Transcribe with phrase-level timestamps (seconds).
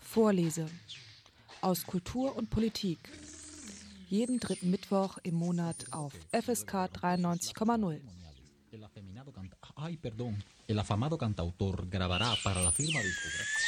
[0.00, 0.66] Vorlese
[1.60, 2.98] aus Kultur und Politik.
[4.08, 8.00] Jeden dritten Mittwoch im Monat auf FSK 93,0.
[9.76, 10.42] Ay, perdón.
[10.66, 13.64] El afamado cantautor grabará para la firma discográfica.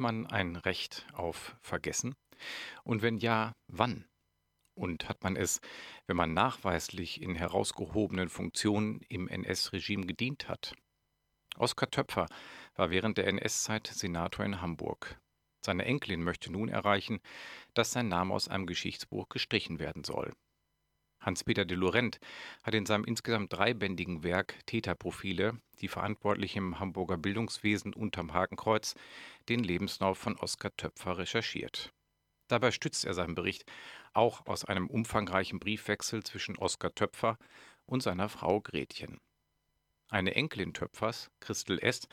[0.00, 2.14] Man ein Recht auf Vergessen?
[2.82, 4.06] Und wenn ja, wann?
[4.74, 5.60] Und hat man es,
[6.06, 10.74] wenn man nachweislich in herausgehobenen Funktionen im NS-Regime gedient hat?
[11.56, 12.26] Oskar Töpfer
[12.74, 15.20] war während der NS-Zeit Senator in Hamburg.
[15.62, 17.20] Seine Enkelin möchte nun erreichen,
[17.74, 20.32] dass sein Name aus einem Geschichtsbuch gestrichen werden soll.
[21.20, 22.18] Hans-Peter de Laurent
[22.62, 28.94] hat in seinem insgesamt dreibändigen Werk Täterprofile, die verantwortlich im Hamburger Bildungswesen unterm Hakenkreuz,
[29.48, 31.92] den Lebenslauf von Oskar Töpfer recherchiert.
[32.48, 33.64] Dabei stützt er seinen Bericht
[34.12, 37.38] auch aus einem umfangreichen Briefwechsel zwischen Oskar Töpfer
[37.86, 39.18] und seiner Frau Gretchen.
[40.08, 42.08] Eine Enkelin Töpfers, Christel Est,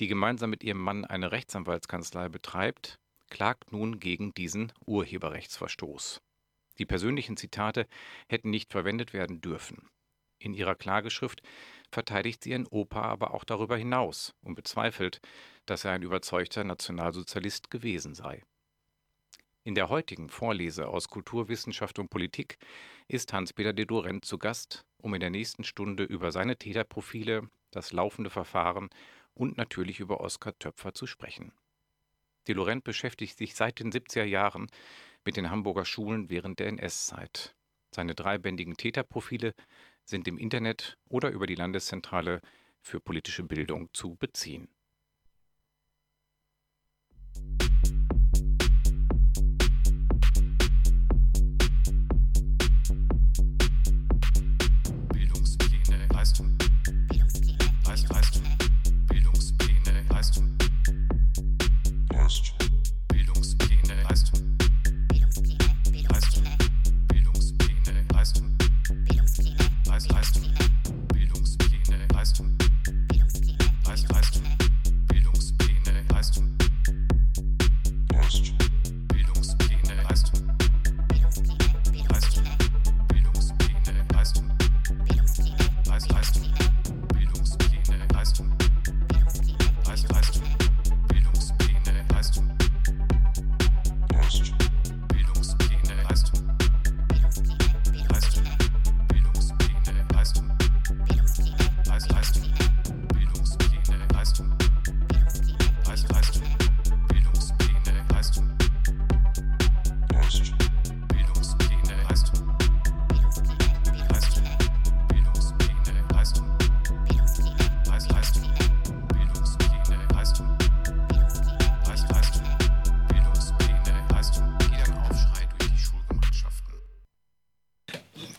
[0.00, 2.98] die gemeinsam mit ihrem Mann eine Rechtsanwaltskanzlei betreibt,
[3.30, 6.20] klagt nun gegen diesen Urheberrechtsverstoß.
[6.78, 7.86] Die persönlichen Zitate
[8.28, 9.88] hätten nicht verwendet werden dürfen.
[10.38, 11.42] In ihrer Klageschrift
[11.90, 15.20] verteidigt sie ihren Opa aber auch darüber hinaus und bezweifelt,
[15.66, 18.42] dass er ein überzeugter Nationalsozialist gewesen sei.
[19.64, 22.56] In der heutigen Vorlese aus Kulturwissenschaft und Politik
[23.08, 27.92] ist Hans-Peter de Dorent zu Gast, um in der nächsten Stunde über seine Täterprofile, das
[27.92, 28.88] laufende Verfahren
[29.34, 31.52] und natürlich über Oskar Töpfer zu sprechen.
[32.46, 34.68] De Laurent beschäftigt sich seit den 70er Jahren
[35.28, 37.54] mit den Hamburger Schulen während der NS-Zeit.
[37.94, 39.52] Seine dreibändigen Täterprofile
[40.02, 42.40] sind im Internet oder über die Landeszentrale
[42.80, 44.68] für politische Bildung zu beziehen.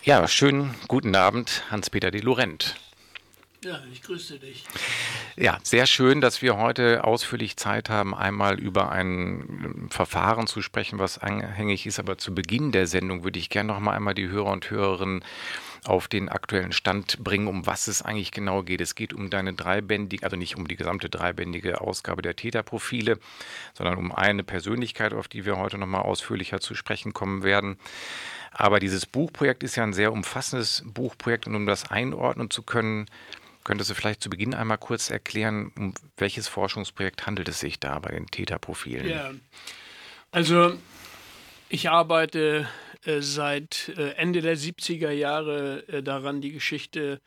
[0.09, 2.73] Ja, schönen guten Abend, Hans-Peter de Laurent.
[3.63, 4.63] Ja, ich grüße dich.
[5.41, 10.61] Ja, sehr schön, dass wir heute ausführlich Zeit haben, einmal über ein äh, Verfahren zu
[10.61, 11.97] sprechen, was anhängig ist.
[11.97, 15.23] Aber zu Beginn der Sendung würde ich gerne noch mal einmal die Hörer und Hörerinnen
[15.85, 18.81] auf den aktuellen Stand bringen, um was es eigentlich genau geht.
[18.81, 23.17] Es geht um deine dreibändige, also nicht um die gesamte dreibändige Ausgabe der Täterprofile,
[23.75, 27.77] sondern um eine Persönlichkeit, auf die wir heute noch mal ausführlicher zu sprechen kommen werden.
[28.51, 33.05] Aber dieses Buchprojekt ist ja ein sehr umfassendes Buchprojekt und um das einordnen zu können,
[33.63, 37.99] Könntest du vielleicht zu Beginn einmal kurz erklären, um welches Forschungsprojekt handelt es sich da
[37.99, 39.09] bei den Täterprofilen?
[39.09, 39.31] Ja,
[40.31, 40.73] also
[41.69, 42.67] ich arbeite
[43.05, 47.21] äh, seit äh, Ende der 70er Jahre äh, daran, die Geschichte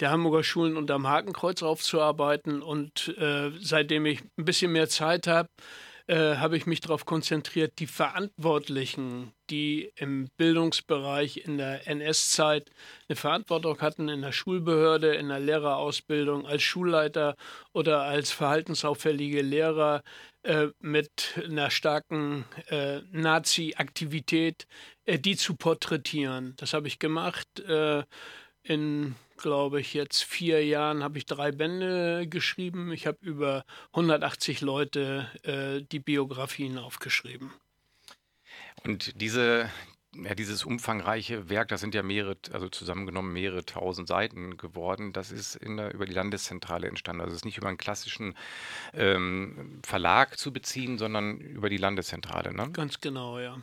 [0.00, 2.62] der Hamburger Schulen unterm Hakenkreuz aufzuarbeiten.
[2.62, 5.48] Und äh, seitdem ich ein bisschen mehr Zeit habe,
[6.08, 12.70] äh, habe ich mich darauf konzentriert, die Verantwortlichen, die im Bildungsbereich in der NS-Zeit
[13.08, 17.36] eine Verantwortung hatten, in der Schulbehörde, in der Lehrerausbildung, als Schulleiter
[17.72, 20.02] oder als verhaltensauffällige Lehrer
[20.44, 24.66] äh, mit einer starken äh, Nazi-Aktivität,
[25.04, 26.54] äh, die zu porträtieren.
[26.56, 27.60] Das habe ich gemacht.
[27.60, 28.04] Äh,
[28.62, 32.92] in, glaube ich, jetzt vier Jahren habe ich drei Bände geschrieben.
[32.92, 37.50] Ich habe über 180 Leute äh, die Biografien aufgeschrieben.
[38.84, 39.70] Und diese,
[40.14, 45.30] ja, dieses umfangreiche Werk, das sind ja mehrere, also zusammengenommen mehrere tausend Seiten geworden, das
[45.30, 47.20] ist der, über die Landeszentrale entstanden.
[47.20, 48.34] Also es ist nicht über einen klassischen
[48.94, 52.54] ähm, Verlag zu beziehen, sondern über die Landeszentrale.
[52.54, 52.70] Ne?
[52.72, 53.58] Ganz genau, ja.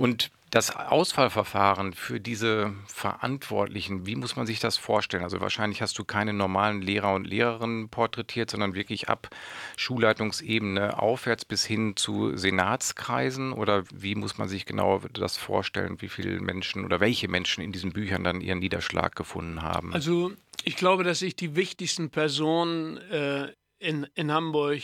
[0.00, 5.22] Und das Auswahlverfahren für diese Verantwortlichen, wie muss man sich das vorstellen?
[5.22, 9.28] Also wahrscheinlich hast du keine normalen Lehrer und Lehrerinnen porträtiert, sondern wirklich ab
[9.76, 16.08] Schulleitungsebene aufwärts bis hin zu Senatskreisen oder wie muss man sich genau das vorstellen, wie
[16.08, 19.92] viele Menschen oder welche Menschen in diesen Büchern dann ihren Niederschlag gefunden haben?
[19.92, 20.32] Also
[20.64, 24.80] ich glaube, dass ich die wichtigsten Personen äh, in, in Hamburg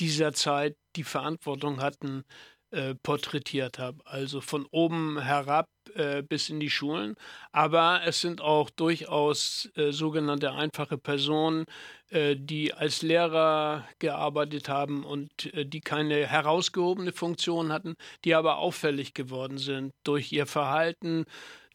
[0.00, 2.24] dieser Zeit die Verantwortung hatten,
[2.70, 3.98] äh, porträtiert habe.
[4.04, 7.14] Also von oben herab äh, bis in die Schulen.
[7.52, 11.64] Aber es sind auch durchaus äh, sogenannte einfache Personen,
[12.10, 18.58] äh, die als Lehrer gearbeitet haben und äh, die keine herausgehobene Funktion hatten, die aber
[18.58, 21.24] auffällig geworden sind durch ihr Verhalten,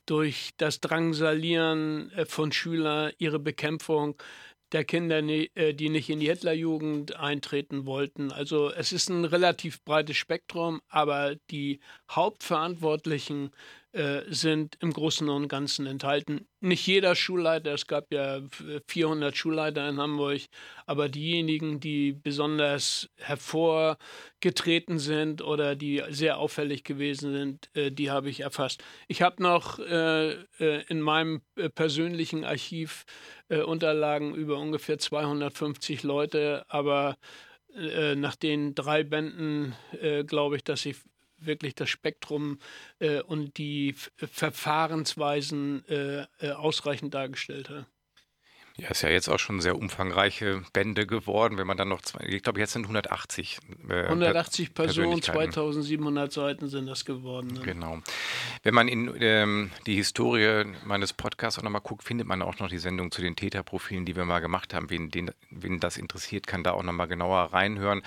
[0.06, 4.22] durch das Drangsalieren äh, von Schülern, ihre Bekämpfung
[4.71, 8.31] der Kinder, äh, die nicht in die Hitlerjugend eintreten wollten.
[8.31, 11.79] Also es ist ein relativ breites Spektrum, aber die
[12.09, 13.51] Hauptverantwortlichen
[13.94, 16.48] äh, sind im Großen und Ganzen enthalten.
[16.62, 18.40] Nicht jeder Schulleiter, es gab ja
[18.88, 20.40] 400 Schulleiter in Hamburg,
[20.86, 28.30] aber diejenigen, die besonders hervorgetreten sind oder die sehr auffällig gewesen sind, äh, die habe
[28.30, 28.82] ich erfasst.
[29.10, 33.04] Ich habe noch äh, äh in meinem äh, persönlichen Archiv
[33.50, 37.18] äh, Unterlagen über ungefähr 250 Leute, aber
[37.74, 39.74] nach den drei Bänden
[40.28, 40.98] glaube ich, dass ich
[41.46, 42.60] wirklich das Spektrum
[43.00, 47.86] äh, und die F Verfahrensweisen äh, äh, ausreichend dargestellt hat.
[48.78, 52.26] Ja, ist ja jetzt auch schon sehr umfangreiche Bände geworden, wenn man dann noch, zwei,
[52.26, 53.60] ich glaube, jetzt sind 180.
[53.90, 57.48] Äh, 180 Personen, 2700 Seiten sind das geworden.
[57.54, 57.62] Ne?
[57.62, 58.00] Genau.
[58.64, 62.70] Wenn man in ähm, die Historie meines Podcasts auch nochmal guckt, findet man auch noch
[62.70, 64.90] die Sendung zu den Täterprofilen, die wir mal gemacht haben.
[64.90, 68.02] Wen, den, wen das interessiert, kann da auch nochmal genauer reinhören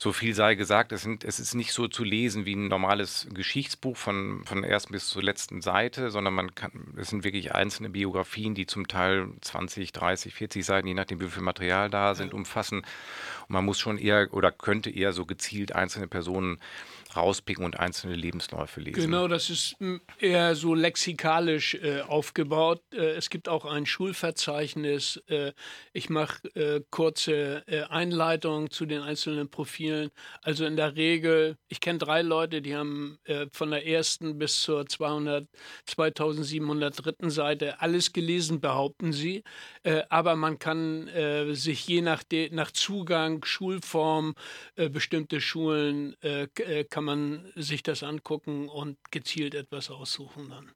[0.00, 3.26] so viel sei gesagt, es, sind, es ist nicht so zu lesen wie ein normales
[3.34, 7.90] Geschichtsbuch von, von ersten bis zur letzten Seite, sondern man kann, es sind wirklich einzelne
[7.90, 12.32] Biografien, die zum Teil 20, 30, 40 Seiten, je nachdem wie viel Material da sind,
[12.32, 12.78] umfassen.
[12.78, 16.60] Und man muss schon eher oder könnte eher so gezielt einzelne Personen
[17.16, 19.00] rauspicken und einzelne Lebensläufe lesen.
[19.00, 22.82] Genau, das ist hm, eher so lexikalisch äh, aufgebaut.
[22.92, 25.22] Äh, es gibt auch ein Schulverzeichnis.
[25.28, 25.52] Äh,
[25.92, 30.10] ich mache äh, kurze äh, Einleitungen zu den einzelnen Profilen.
[30.42, 34.62] Also in der Regel, ich kenne drei Leute, die haben äh, von der ersten bis
[34.62, 35.46] zur 200,
[35.86, 37.28] 2703.
[37.30, 39.42] Seite alles gelesen, behaupten sie.
[40.08, 41.08] aber man kann
[41.52, 44.34] sich je nach, nach Zugang, Schulform,
[44.76, 46.16] bestimmte Schulen
[46.98, 50.72] kann man sich das angucken und gezielt etwas aussuchen dann.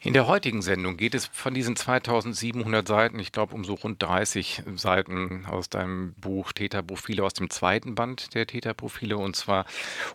[0.00, 4.02] In der heutigen Sendung geht es von diesen 2700 Seiten, ich glaube um so rund
[4.02, 9.64] 30 Seiten aus deinem Buch Täterprofile aus dem zweiten Band der Täterprofile und zwar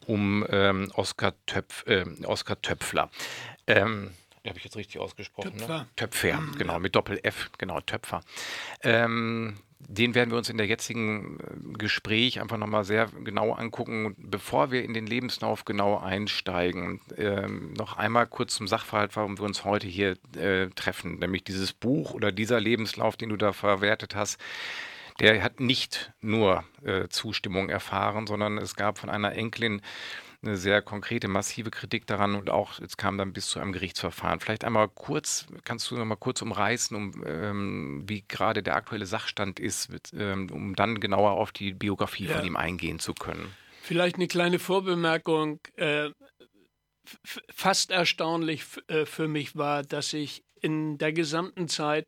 [0.08, 3.10] um ähm, Oskar, Töpf, äh, Oskar Töpfler.
[3.68, 4.12] Ähm,
[4.46, 5.58] habe ich jetzt richtig ausgesprochen?
[5.58, 5.78] Töpfer.
[5.78, 5.88] Ne?
[5.96, 8.20] Töpfer, mhm, genau, mit Doppel-F, genau, Töpfer.
[8.84, 9.58] Ähm,
[9.88, 14.16] den werden wir uns in der jetzigen äh, Gespräch einfach nochmal sehr genau angucken.
[14.18, 19.46] Bevor wir in den Lebenslauf genau einsteigen, ähm, noch einmal kurz zum Sachverhalt, warum wir
[19.46, 21.20] uns heute hier äh, treffen.
[21.20, 24.40] Nämlich dieses Buch oder dieser Lebenslauf, den du da verwertet hast,
[25.20, 29.82] der hat nicht nur äh, Zustimmung erfahren, sondern es gab von einer Enkelin
[30.46, 34.40] eine sehr konkrete, massive Kritik daran und auch, es kam dann bis zu einem Gerichtsverfahren.
[34.40, 39.06] Vielleicht einmal kurz, kannst du noch mal kurz umreißen, um, ähm, wie gerade der aktuelle
[39.06, 42.38] Sachstand ist, ähm, um dann genauer auf die Biografie ja.
[42.38, 43.56] von ihm eingehen zu können.
[43.82, 45.60] Vielleicht eine kleine Vorbemerkung.
[45.76, 46.10] Äh,
[47.54, 52.08] fast erstaunlich äh, für mich war, dass ich in der gesamten Zeit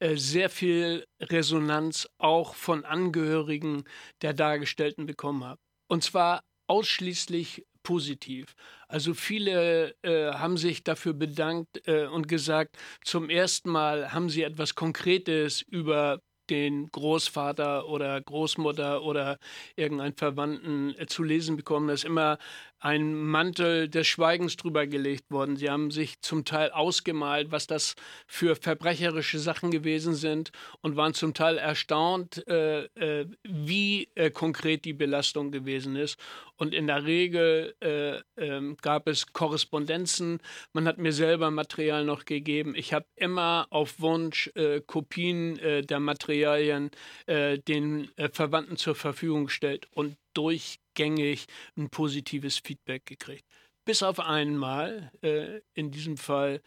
[0.00, 3.84] äh, sehr viel Resonanz auch von Angehörigen
[4.22, 5.60] der Dargestellten bekommen habe.
[5.88, 8.54] Und zwar ausschließlich positiv.
[8.88, 14.42] Also viele äh, haben sich dafür bedankt äh, und gesagt, zum ersten Mal haben sie
[14.42, 16.20] etwas Konkretes über
[16.50, 19.38] den Großvater oder Großmutter oder
[19.76, 21.88] irgendeinen Verwandten äh, zu lesen bekommen.
[21.88, 22.38] Da ist immer
[22.82, 25.56] ein Mantel des Schweigens drüber gelegt worden.
[25.56, 27.94] Sie haben sich zum Teil ausgemalt, was das
[28.26, 34.84] für verbrecherische Sachen gewesen sind und waren zum Teil erstaunt, äh, äh, wie äh, konkret
[34.84, 36.18] die Belastung gewesen ist.
[36.56, 40.40] Und in der Regel äh, ähm, gab es Korrespondenzen.
[40.72, 42.74] Man hat mir selber Material noch gegeben.
[42.74, 46.90] Ich habe immer auf Wunsch äh, Kopien äh, der Materialien
[47.26, 49.86] den Verwandten zur Verfügung gestellt.
[49.92, 51.46] Und durchgängig
[51.76, 53.44] ein positives Feedback gekriegt.
[53.84, 56.62] Bis auf einmal, äh, in diesem Fall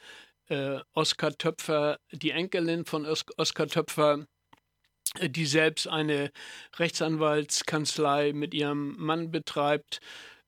[0.50, 4.28] äh, Oskar Töpfer, die Enkelin von Os Oskar Töpfer,
[5.20, 6.32] äh, die selbst eine
[6.78, 10.00] Rechtsanwaltskanzlei mit ihrem Mann betreibt,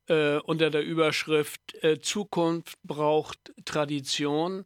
[0.08, 4.66] äh, unter der Überschrift äh, Zukunft braucht Tradition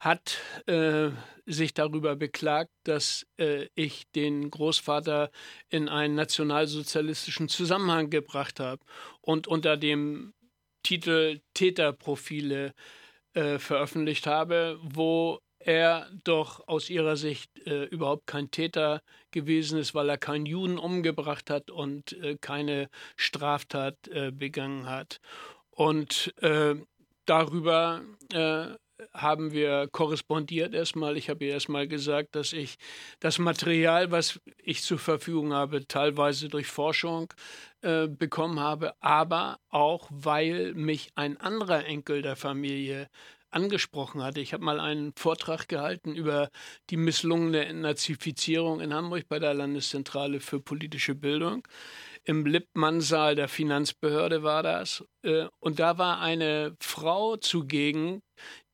[0.00, 1.10] hat äh,
[1.46, 5.30] sich darüber beklagt, dass äh, ich den Großvater
[5.70, 8.84] in einen nationalsozialistischen Zusammenhang gebracht habe
[9.20, 10.34] und unter dem
[10.82, 12.74] Titel Täterprofile
[13.34, 19.02] äh, veröffentlicht habe, wo er doch aus ihrer Sicht äh, überhaupt kein Täter
[19.32, 25.20] gewesen ist, weil er keinen Juden umgebracht hat und äh, keine Straftat äh, begangen hat.
[25.70, 26.76] Und äh,
[27.26, 28.02] darüber
[28.32, 28.68] äh,
[29.12, 31.16] haben wir korrespondiert erstmal.
[31.16, 32.76] Ich habe ihr erstmal gesagt, dass ich
[33.20, 37.32] das Material, was ich zur Verfügung habe, teilweise durch Forschung
[37.82, 43.08] äh, bekommen habe, aber auch, weil mich ein anderer Enkel der Familie
[43.50, 44.40] angesprochen hatte.
[44.40, 46.50] Ich habe mal einen Vortrag gehalten über
[46.90, 51.66] die misslungene Entnazifizierung in Hamburg bei der Landeszentrale für politische Bildung.
[52.24, 55.04] Im Lippmann-Saal der Finanzbehörde war das.
[55.22, 58.22] Äh, und da war eine Frau zugegen,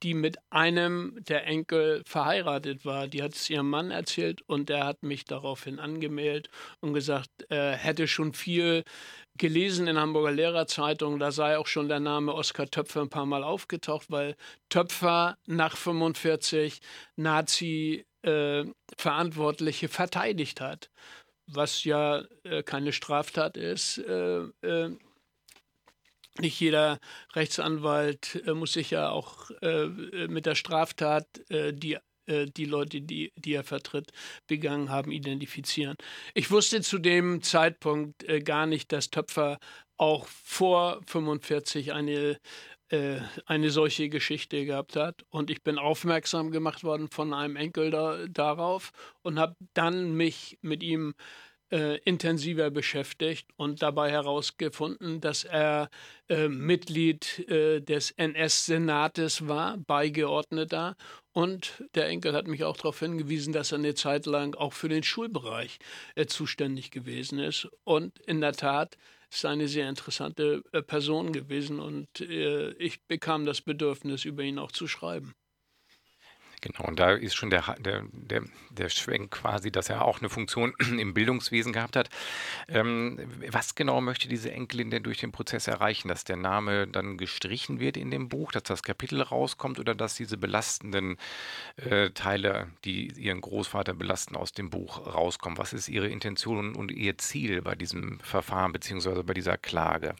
[0.04, 3.08] die mit einem der Enkel verheiratet war.
[3.08, 7.72] Die hat es ihrem Mann erzählt und der hat mich daraufhin angemeldet und gesagt, er
[7.72, 8.84] hätte schon viel
[9.38, 13.42] gelesen in Hamburger Lehrerzeitung, da sei auch schon der Name Oskar Töpfer ein paar Mal
[13.42, 14.36] aufgetaucht, weil
[14.68, 16.80] Töpfer nach 45
[17.16, 20.90] Nazi-Verantwortliche äh, verteidigt hat,
[21.46, 23.98] was ja äh, keine Straftat ist.
[26.36, 26.98] Äh, äh nicht jeder
[27.34, 29.86] Rechtsanwalt äh, muss sich ja auch äh,
[30.28, 34.12] mit der Straftat, äh, die äh, die Leute, die, die er vertritt,
[34.46, 35.96] begangen haben, identifizieren.
[36.34, 39.58] Ich wusste zu dem Zeitpunkt äh, gar nicht, dass Töpfer
[39.96, 42.38] auch vor 45 eine
[42.88, 45.24] äh, eine solche Geschichte gehabt hat.
[45.30, 50.58] Und ich bin aufmerksam gemacht worden von einem Enkel da, darauf und habe dann mich
[50.60, 51.22] mit ihm äh,
[51.70, 55.88] intensiver beschäftigt und dabei herausgefunden, dass er
[56.28, 60.96] äh, Mitglied äh, des NS-Senates war, Beigeordneter.
[61.32, 64.88] Und der Enkel hat mich auch darauf hingewiesen, dass er eine Zeit lang auch für
[64.88, 65.78] den Schulbereich
[66.14, 67.68] äh, zuständig gewesen ist.
[67.84, 68.96] Und in der Tat
[69.30, 74.58] ist eine sehr interessante äh, Person gewesen und äh, ich bekam das Bedürfnis, über ihn
[74.58, 75.34] auch zu schreiben.
[76.64, 80.30] Genau, und da ist schon der, der, der, der Schwenk quasi, dass er auch eine
[80.30, 82.08] Funktion im Bildungswesen gehabt hat.
[82.68, 83.18] Ähm,
[83.50, 86.08] was genau möchte diese Enkelin denn durch den Prozess erreichen?
[86.08, 90.14] Dass der Name dann gestrichen wird in dem Buch, dass das Kapitel rauskommt oder dass
[90.14, 91.18] diese belastenden
[91.76, 95.58] äh, Teile, die ihren Großvater belasten, aus dem Buch rauskommen?
[95.58, 99.22] Was ist ihre Intention und ihr Ziel bei diesem Verfahren bzw.
[99.22, 100.16] bei dieser Klage?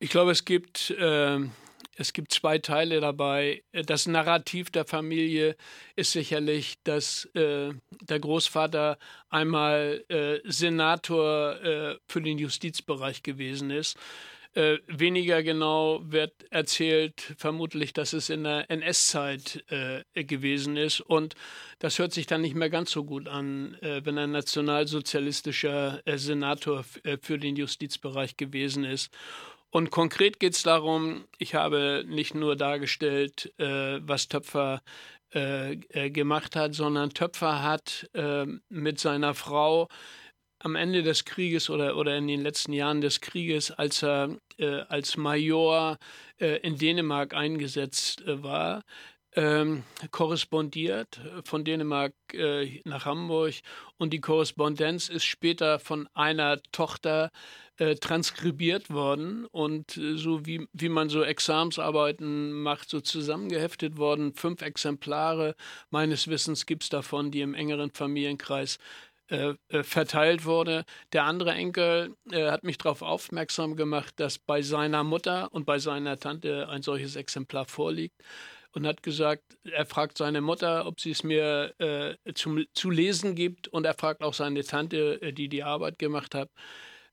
[0.00, 1.38] Ich glaube, es gibt äh,
[2.00, 3.62] es gibt zwei Teile dabei.
[3.72, 5.54] Das Narrativ der Familie
[5.96, 13.98] ist sicherlich, dass äh, der Großvater einmal äh, Senator äh, für den Justizbereich gewesen ist.
[14.52, 21.00] Äh, weniger genau wird erzählt, vermutlich, dass es in der NS-Zeit äh, gewesen ist.
[21.00, 21.36] Und
[21.78, 26.84] das hört sich dann nicht mehr ganz so gut an, äh, wenn ein nationalsozialistischer Senator
[27.22, 29.12] für den Justizbereich gewesen ist.
[29.70, 34.82] Und konkret geht es darum, ich habe nicht nur dargestellt, äh, was Töpfer
[35.32, 39.88] äh, äh, gemacht hat, sondern Töpfer hat äh, mit seiner Frau
[40.58, 44.80] am Ende des Krieges oder, oder in den letzten Jahren des Krieges, als er äh,
[44.88, 45.98] als Major
[46.38, 48.82] äh, in Dänemark eingesetzt war,
[49.36, 53.54] ähm, korrespondiert von Dänemark äh, nach Hamburg.
[53.96, 57.30] Und die Korrespondenz ist später von einer Tochter
[57.80, 64.34] äh, transkribiert worden und äh, so wie, wie man so Examsarbeiten macht, so zusammengeheftet worden.
[64.34, 65.54] Fünf Exemplare
[65.88, 68.76] meines Wissens gibt es davon, die im engeren Familienkreis
[69.28, 70.84] äh, verteilt wurde.
[71.14, 76.18] Der andere Enkel hat mich darauf aufmerksam gemacht, dass bei seiner Mutter und bei seiner
[76.18, 78.20] Tante ein solches Exemplar vorliegt
[78.72, 83.34] und hat gesagt, er fragt seine Mutter, ob sie es mir äh, zum, zu lesen
[83.34, 86.50] gibt und er fragt auch seine Tante, die die Arbeit gemacht hat.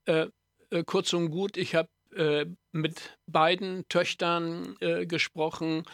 [0.04, 0.28] Äh,
[0.70, 5.84] äh kurz und gut, ich habe äh, mit beiden Töchtern äh, gesprochen.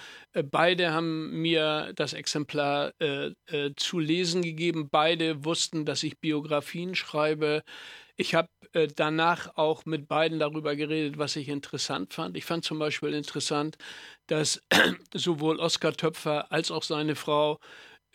[0.51, 2.93] beide haben mir das Exemplar
[3.77, 4.89] zu lesen gegeben.
[4.91, 7.63] Beide wussten, dass ich Biografien schreibe.
[8.17, 12.37] Ich habe äh, danach auch mit beiden darüber geredet, was ich interessant fand.
[12.37, 13.77] Ich fand zum Beispiel interessant,
[14.29, 14.63] dass
[15.15, 17.59] sowohl Oskar Töpfer als auch seine Frau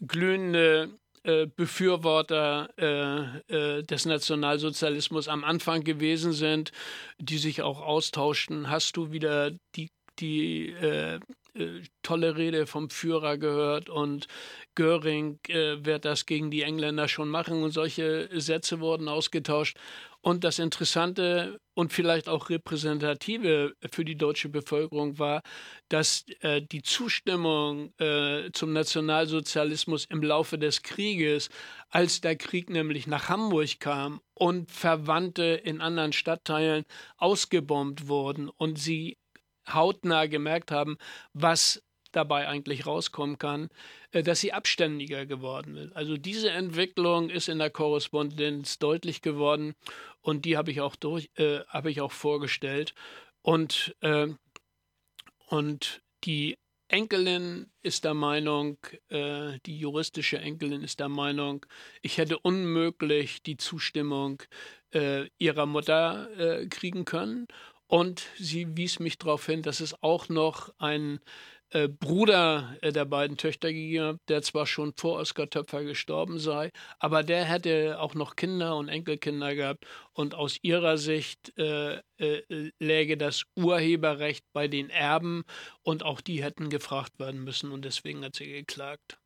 [0.02, 6.72] glühende äh, Befürworter äh, äh, des Nationalsozialismus am Anfang gewesen sind,
[7.18, 8.70] die sich auch austauschten.
[8.70, 11.20] Hast du wieder die die äh,
[11.56, 14.28] äh, tolle Rede vom Führer gehört und
[14.76, 19.78] Göring äh, wird das gegen die Engländer schon machen und solche Sätze wurden ausgetauscht.
[20.22, 25.42] Und das Interessante und vielleicht auch repräsentative für die deutsche Bevölkerung war,
[25.88, 31.50] dass äh, die Zustimmung äh, zum Nationalsozialismus im Laufe des Krieges,
[31.90, 36.84] als der Krieg nämlich nach Hamburg kam und Verwandte in anderen Stadtteilen
[37.18, 39.18] ausgebombt wurden und sie
[39.74, 40.98] hautnah gemerkt haben,
[41.34, 43.70] was dabei eigentlich rauskommen kann,
[44.12, 45.96] äh, dass sie abständiger geworden ist.
[45.96, 49.76] Also diese Entwicklung ist in der Korrespondenz deutlich geworden
[50.22, 52.94] und die habe ich auch durch, äh, habe ich auch vorgestellt
[53.42, 54.28] und äh,
[55.48, 56.58] und die
[56.90, 58.78] Enkelin ist der Meinung,
[59.10, 61.66] äh, die juristische Enkelin ist der Meinung,
[62.02, 64.42] ich hätte unmöglich die Zustimmung
[64.92, 67.48] äh, ihrer Mutter äh, kriegen können.
[67.90, 71.20] Und sie wies mich darauf hin, dass es auch noch einen
[71.72, 76.38] äh, Bruder äh, der beiden Töchter gegeben hat, der zwar schon vor Oskar Töpfer gestorben
[76.38, 76.70] sei,
[77.00, 79.86] aber der hätte auch noch Kinder und Enkelkinder gehabt.
[80.14, 85.44] Und aus ihrer Sicht äh, äh, läge das Urheberrecht bei den Erben
[85.82, 89.18] und auch die hätten gefragt werden müssen und deswegen hat sie geklagt.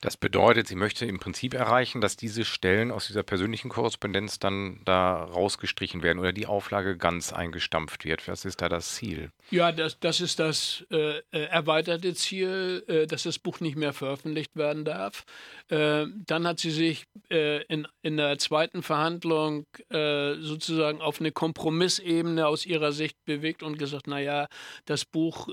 [0.00, 4.80] Das bedeutet, sie möchte im Prinzip erreichen, dass diese Stellen aus dieser persönlichen Korrespondenz dann
[4.86, 8.26] da rausgestrichen werden oder die Auflage ganz eingestampft wird.
[8.26, 9.30] Was ist da das Ziel?
[9.50, 13.92] Ja, das, das ist das äh, äh erweiterte Ziel, äh, dass das Buch nicht mehr
[13.92, 15.26] veröffentlicht werden darf.
[15.68, 21.30] Äh, dann hat sie sich äh, in, in der zweiten Verhandlung äh, sozusagen auf eine
[21.30, 24.46] Kompromissebene aus ihrer Sicht bewegt und gesagt, naja,
[24.86, 25.48] das Buch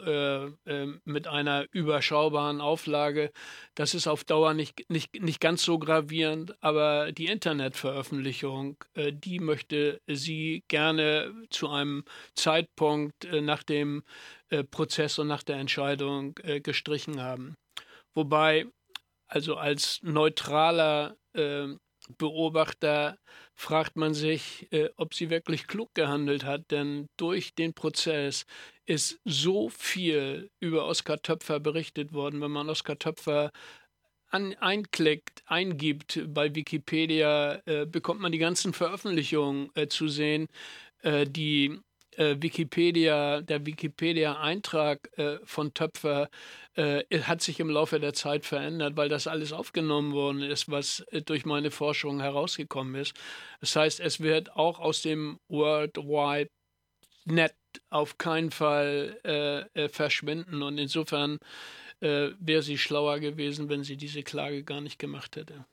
[1.05, 3.31] mit einer überschaubaren Auflage,
[3.75, 10.01] das ist auf Dauer nicht, nicht, nicht ganz so gravierend, aber die Internetveröffentlichung, die möchte
[10.07, 12.03] sie gerne zu einem
[12.35, 14.03] Zeitpunkt nach dem
[14.49, 17.55] äh, Prozess und nach der Entscheidung äh, gestrichen haben.
[18.13, 18.65] Wobei,
[19.27, 21.67] also als neutraler äh,
[22.17, 23.17] Beobachter
[23.53, 28.45] fragt man sich, äh, ob sie wirklich klug gehandelt hat, denn durch den Prozess
[28.85, 32.39] ist so viel über Oskar Töpfer berichtet worden.
[32.39, 33.51] Wenn man Oskar Töpfer
[34.29, 40.47] an, einklickt, eingibt bei Wikipedia, äh, bekommt man die ganzen Veröffentlichungen äh, zu sehen,
[41.01, 41.79] äh, die
[42.17, 46.29] äh, Wikipedia, der Wikipedia-Eintrag äh, von Töpfer
[46.75, 51.05] äh, hat sich im Laufe der Zeit verändert, weil das alles aufgenommen worden ist, was
[51.25, 53.13] durch meine Forschung herausgekommen ist.
[53.61, 56.49] Das heißt, es wird auch aus dem World Wide
[57.25, 57.55] Net
[57.89, 59.19] auf keinen Fall
[59.91, 61.39] verschwinden und insofern
[61.99, 65.65] wäre sie schlauer gewesen, wenn sie diese Klage gar nicht gemacht hätte.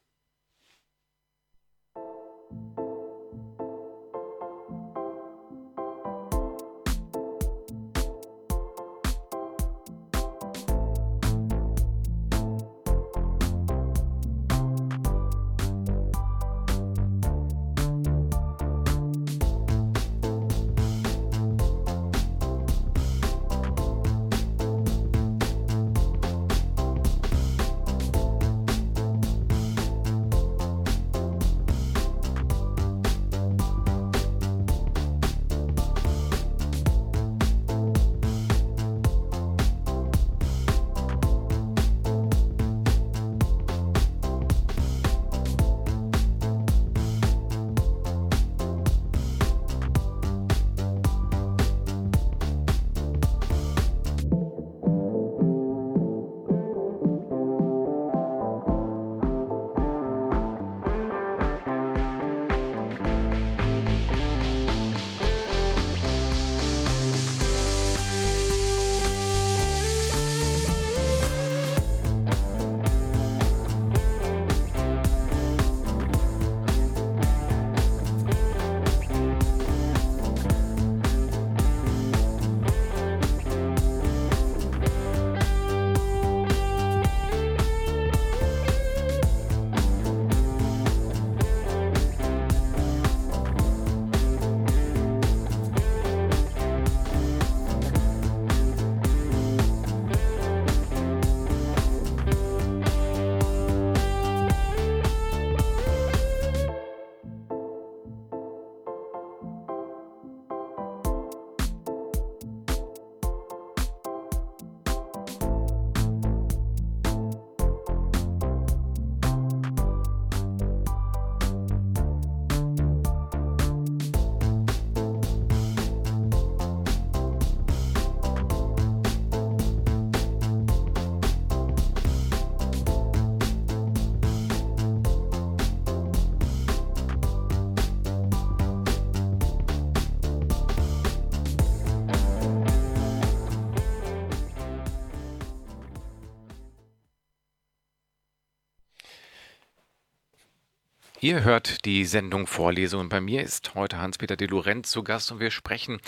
[151.25, 155.33] Ihr hört die Sendung Vorlese und bei mir ist heute Hans-Peter de Lorenz zu Gast
[155.33, 155.99] und wir sprechen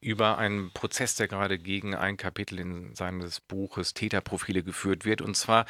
[0.00, 5.20] über einen Prozess, der gerade gegen ein Kapitel in seines Buches Täterprofile geführt wird.
[5.20, 5.66] Und zwar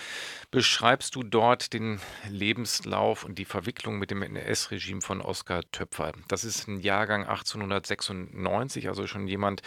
[0.50, 6.12] beschreibst du dort den Lebenslauf und die Verwicklung mit dem NS-Regime von Oskar Töpfer.
[6.28, 9.62] Das ist ein Jahrgang 1896, also schon jemand,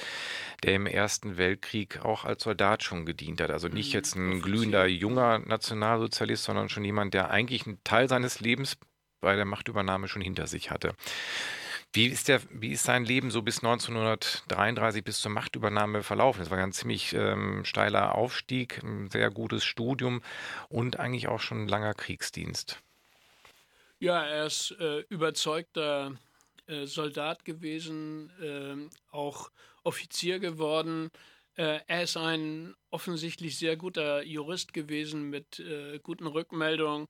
[0.62, 3.50] der im Ersten Weltkrieg auch als Soldat schon gedient hat.
[3.50, 8.40] Also nicht jetzt ein glühender junger Nationalsozialist, sondern schon jemand, der eigentlich einen Teil seines
[8.40, 8.78] Lebens
[9.26, 10.94] bei der Machtübernahme schon hinter sich hatte.
[11.94, 16.42] Wie ist, der, wie ist sein Leben so bis 1933, bis zur Machtübernahme verlaufen?
[16.42, 20.22] Es war ein ziemlich ähm, steiler Aufstieg, ein sehr gutes Studium
[20.70, 22.80] und eigentlich auch schon ein langer Kriegsdienst.
[24.00, 26.12] Ja, er ist äh, überzeugter
[26.68, 29.50] äh, Soldat gewesen, äh, auch
[29.84, 31.10] Offizier geworden.
[31.56, 37.08] Äh, er ist ein offensichtlich sehr guter Jurist gewesen mit äh, guten Rückmeldungen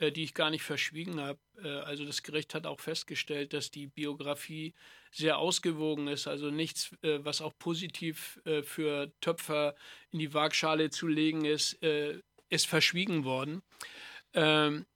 [0.00, 1.38] die ich gar nicht verschwiegen habe.
[1.62, 4.74] Äh, also das Gericht hat auch festgestellt, dass die Biografie
[5.10, 6.26] sehr ausgewogen ist.
[6.26, 9.74] Also nichts, äh, was auch positiv äh, für Töpfer
[10.10, 13.62] in die Waagschale zu legen ist, äh, ist verschwiegen worden.
[14.34, 14.86] Ähm,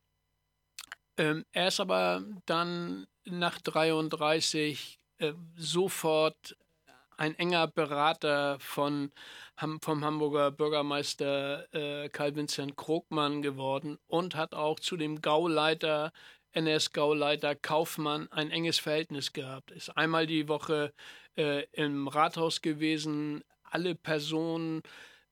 [1.16, 6.56] ähm, er ist aber dann nach 33 äh, sofort
[7.20, 9.12] ein enger Berater von
[9.82, 16.12] vom Hamburger Bürgermeister äh, Karl Vincent Krogmann geworden und hat auch zu dem Gauleiter,
[16.52, 19.70] NS-Gauleiter Kaufmann ein enges Verhältnis gehabt.
[19.70, 20.94] Ist einmal die Woche
[21.36, 24.82] äh, im Rathaus gewesen, alle Personen,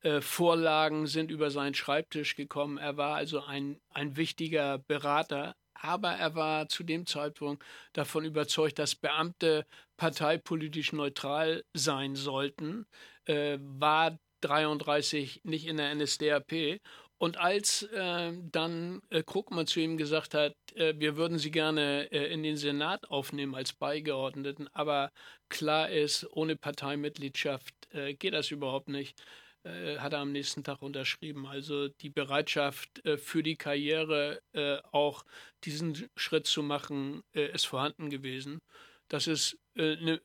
[0.03, 2.77] äh, Vorlagen sind über seinen Schreibtisch gekommen.
[2.77, 8.79] Er war also ein, ein wichtiger Berater, aber er war zu dem Zeitpunkt davon überzeugt,
[8.79, 12.87] dass Beamte parteipolitisch neutral sein sollten,
[13.27, 16.81] äh, war 33 nicht in der NSDAP.
[17.19, 22.11] Und als äh, dann äh, Krugmann zu ihm gesagt hat, äh, wir würden Sie gerne
[22.12, 25.11] äh, in den Senat aufnehmen als Beigeordneten, aber
[25.49, 29.21] klar ist, ohne Parteimitgliedschaft äh, geht das überhaupt nicht,
[29.64, 31.47] äh, hat er am nächsten Tag unterschrieben.
[31.47, 35.25] Also die Bereitschaft äh, für die Karriere, äh, auch
[35.64, 38.61] diesen Schritt zu machen, äh, ist vorhanden gewesen.
[39.09, 40.21] Das ist, äh, ne,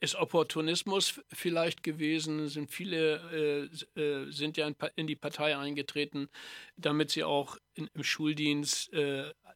[0.00, 3.68] ist Opportunismus vielleicht gewesen, sind viele
[4.30, 6.30] sind ja in, in, die Partei eingetreten,
[6.78, 8.90] damit sie auch in, im Schuldienst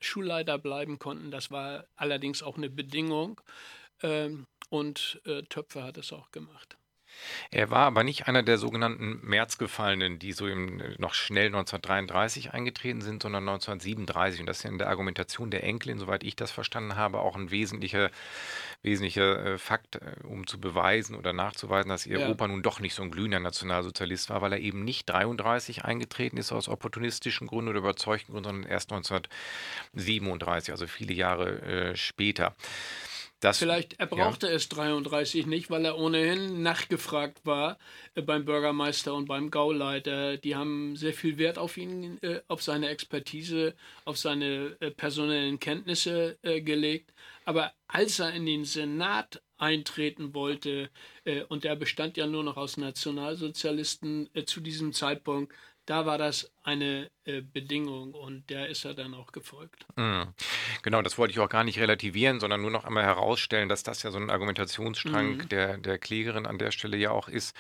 [0.00, 1.30] Schulleiter bleiben konnten.
[1.30, 3.40] Das war allerdings auch eine Bedingung.
[4.02, 6.76] Ähm, und Töpfer hat es auch gemacht.
[7.51, 13.01] Er war aber nicht einer der sogenannten Märzgefallenen, die so im, noch schnell 1933 eingetreten
[13.01, 14.40] sind, sondern 1937.
[14.40, 17.37] Und das ist ja in der Argumentation der Enkelin, soweit ich das verstanden habe, auch
[17.37, 18.11] ein wesentlicher,
[18.83, 22.29] wesentlicher äh, Fakt, äh, um zu beweisen oder nachzuweisen, dass ihr ja.
[22.29, 26.37] Opa nun doch nicht so ein glühender Nationalsozialist war, weil er eben nicht 33 eingetreten
[26.37, 32.55] ist aus opportunistischen Gründen oder überzeugten Gründen, sondern erst 1937, also viele Jahre äh, später.
[33.42, 34.52] Das, Vielleicht er brauchte ja.
[34.52, 37.76] es 33 nicht, weil er ohnehin nachgefragt war
[38.14, 40.37] äh, beim Bürgermeister und beim Gauleiter.
[40.37, 43.74] Die haben sehr viel Wert auf ihn, äh, auf seine Expertise,
[44.05, 47.12] auf seine äh, personellen Kenntnisse gelegt.
[47.44, 50.90] Aber als er in den Senat eintreten wollte,
[51.48, 55.52] und der bestand ja nur noch aus Nationalsozialisten zu diesem Zeitpunkt,
[55.86, 59.84] da war das eine äh, Bedingung und der ist er dann auch gefolgt.
[59.96, 60.32] Mhm.
[60.82, 64.02] Genau, das wollte ich auch gar nicht relativieren, sondern nur noch einmal herausstellen, dass das
[64.02, 65.48] ja so ein Argumentationsstrang mhm.
[65.48, 67.56] der, der Klägerin an der Stelle ja auch ist,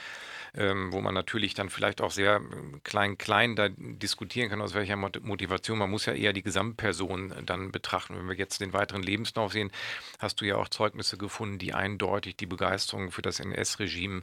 [0.54, 2.40] ähm, wo man natürlich dann vielleicht auch sehr
[2.84, 5.78] klein-klein ähm, da diskutieren kann, aus welcher Motivation.
[5.78, 8.16] Man muss ja eher die Gesamtperson dann betrachten.
[8.16, 9.72] Wenn wir jetzt den weiteren Lebenslauf sehen,
[10.18, 14.22] hast du ja auch Zeugnisse gefunden, die eindeutig die Begeisterung für das NS-Regime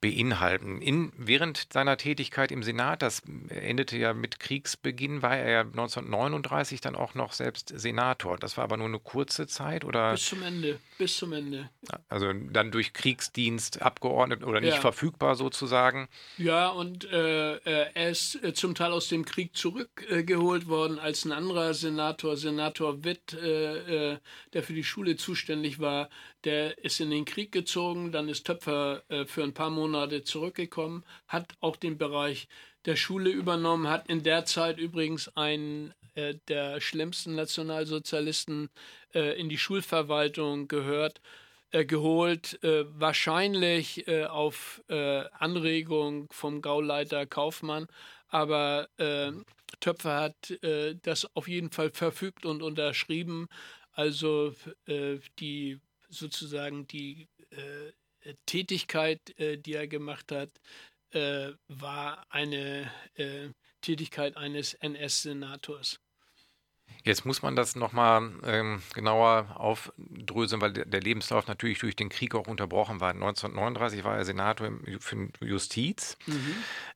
[0.00, 0.80] beinhalten.
[0.80, 6.80] In, während seiner Tätigkeit im Senat, das endete ja mit Kriegsbeginn, war er ja 1939
[6.80, 8.38] dann auch noch selbst Senator.
[8.38, 10.12] Das war aber nur eine kurze Zeit, oder?
[10.12, 11.70] Bis zum Ende, bis zum Ende.
[12.08, 14.80] Also dann durch Kriegsdienst abgeordnet oder nicht ja.
[14.80, 16.08] verfügbar sozusagen.
[16.36, 20.98] Ja, und äh, äh er ist äh, zum Teil aus dem Krieg zurückgeholt äh, worden
[20.98, 24.18] als ein anderer Senator, Senator Witt, äh, äh,
[24.52, 26.08] der für die Schule zuständig war.
[26.44, 31.54] Der ist in den Krieg gezogen, dann ist Töpfer für ein paar Monate zurückgekommen, hat
[31.60, 32.46] auch den Bereich
[32.84, 38.70] der Schule übernommen, hat in der Zeit übrigens einen äh, der schlimmsten Nationalsozialisten
[39.14, 41.20] äh, in die Schulverwaltung gehört,
[41.70, 47.86] äh, geholt, äh, wahrscheinlich äh, auf äh, Anregung vom Gauleiter Kaufmann,
[48.28, 48.88] aber
[49.80, 50.58] Töpfer hat
[51.02, 53.48] das auf jeden Fall verfügt und unterschrieben.
[53.92, 54.54] Also
[55.38, 57.28] die sozusagen die
[58.46, 60.50] Tätigkeit, die er gemacht hat,
[61.10, 63.48] äh, war eine äh,
[63.80, 66.00] Tätigkeit eines NS-Senators.
[67.04, 72.34] Jetzt muss man das nochmal ähm, genauer aufdröseln, weil der, Lebenslauf natürlich durch den Krieg
[72.34, 73.10] auch unterbrochen war.
[73.10, 74.70] 1939 war er Senator
[75.00, 76.18] für Justiz.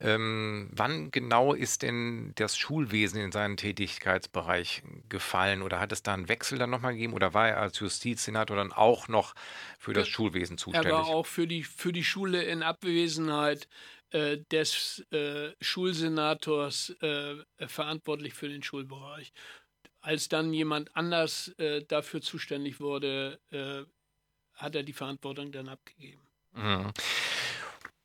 [0.00, 5.62] Ähm, wann genau ist denn das Schulwesen in seinen Tätigkeitsbereich gefallen?
[5.62, 7.14] Oder hat es da einen Wechsel dann nochmal gegeben?
[7.14, 9.34] Oder war er als Justizsenator dann auch noch
[9.78, 10.92] für das Schulwesen Er zuständig?
[10.92, 13.68] war auch für die, für die Schule in Abwesenheit
[14.12, 19.32] äh, des äh, Schulsenators äh, verantwortlich für den Schulbereich.
[20.02, 23.84] Als dann jemand anders äh, dafür zuständig wurde, äh,
[24.54, 26.20] hat er die Verantwortung dann abgegeben.
[26.52, 26.92] Mhm.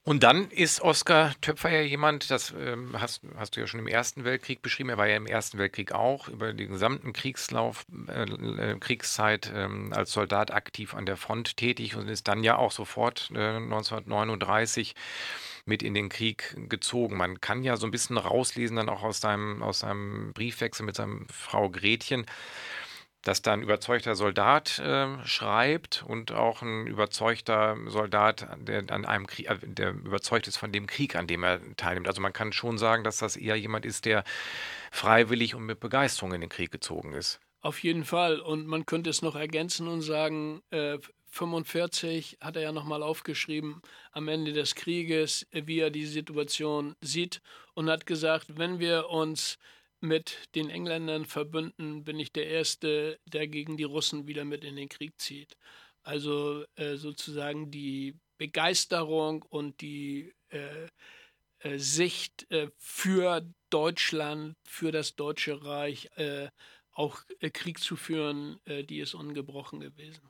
[0.08, 3.88] Und dann ist Oskar Töpfer ja jemand, das ähm, hast, hast du ja schon im
[3.88, 8.24] Ersten Weltkrieg beschrieben, er war ja im Ersten Weltkrieg auch über den gesamten Kriegslauf, äh,
[8.24, 12.72] äh, Kriegszeit ähm, als Soldat aktiv an der Front tätig und ist dann ja auch
[12.72, 14.96] sofort äh, 1939
[15.68, 17.18] mit in den Krieg gezogen.
[17.18, 20.96] Man kann ja so ein bisschen rauslesen dann auch aus seinem, aus seinem Briefwechsel mit
[20.96, 22.26] seiner Frau Gretchen,
[23.24, 29.28] dass da ein überzeugter Soldat äh, schreibt und auch ein überzeugter Soldat, der an einem
[29.28, 32.08] Krieg, äh, der überzeugt ist von dem Krieg, an dem er teilnimmt.
[32.08, 34.24] Also man kann schon sagen, dass das eher jemand ist, der
[34.92, 37.40] freiwillig und mit Begeisterung in den Krieg gezogen ist.
[37.62, 38.40] Auf jeden Fall.
[38.40, 43.82] Und man könnte es noch ergänzen und sagen, äh, 45 hat er ja nochmal aufgeschrieben
[44.12, 47.42] am Ende des Krieges, wie er die Situation sieht
[47.74, 49.58] und hat gesagt, wenn wir uns
[50.00, 54.76] mit den Engländern verbünden, bin ich der Erste, der gegen die Russen wieder mit in
[54.76, 55.58] den Krieg zieht.
[56.04, 60.88] Also äh, sozusagen die Begeisterung und die äh,
[61.60, 66.50] äh, Sicht äh, für Deutschland, für das Deutsche Reich, äh,
[66.92, 70.22] auch äh, Krieg zu führen, die ist ungebrochen gewesen.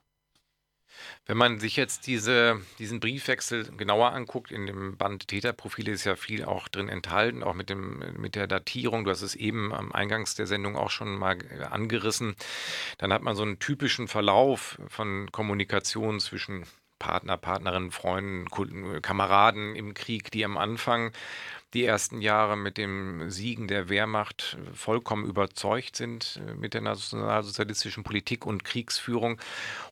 [1.26, 6.16] Wenn man sich jetzt diese, diesen Briefwechsel genauer anguckt, in dem Band Täterprofile ist ja
[6.16, 9.04] viel auch drin enthalten, auch mit, dem, mit der Datierung.
[9.04, 11.38] Du hast es eben am Eingangs der Sendung auch schon mal
[11.70, 12.36] angerissen.
[12.98, 16.66] Dann hat man so einen typischen Verlauf von Kommunikation zwischen
[17.00, 21.12] Partner, Partnerinnen, Freunden, Kameraden im Krieg, die am Anfang
[21.74, 28.04] die ersten Jahre mit dem Siegen der Wehrmacht vollkommen überzeugt sind äh, mit der nationalsozialistischen
[28.04, 29.40] Politik und Kriegsführung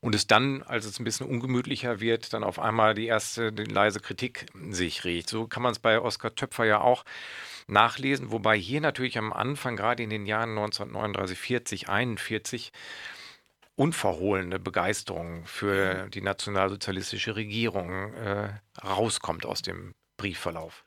[0.00, 3.64] und es dann, als es ein bisschen ungemütlicher wird, dann auf einmal die erste die
[3.64, 5.28] leise Kritik sich regt.
[5.28, 7.04] So kann man es bei Oskar Töpfer ja auch
[7.66, 12.72] nachlesen, wobei hier natürlich am Anfang, gerade in den Jahren 1939, 40, 41,
[13.74, 18.48] unverhohlene Begeisterung für die nationalsozialistische Regierung äh,
[18.82, 20.85] rauskommt aus dem Briefverlauf.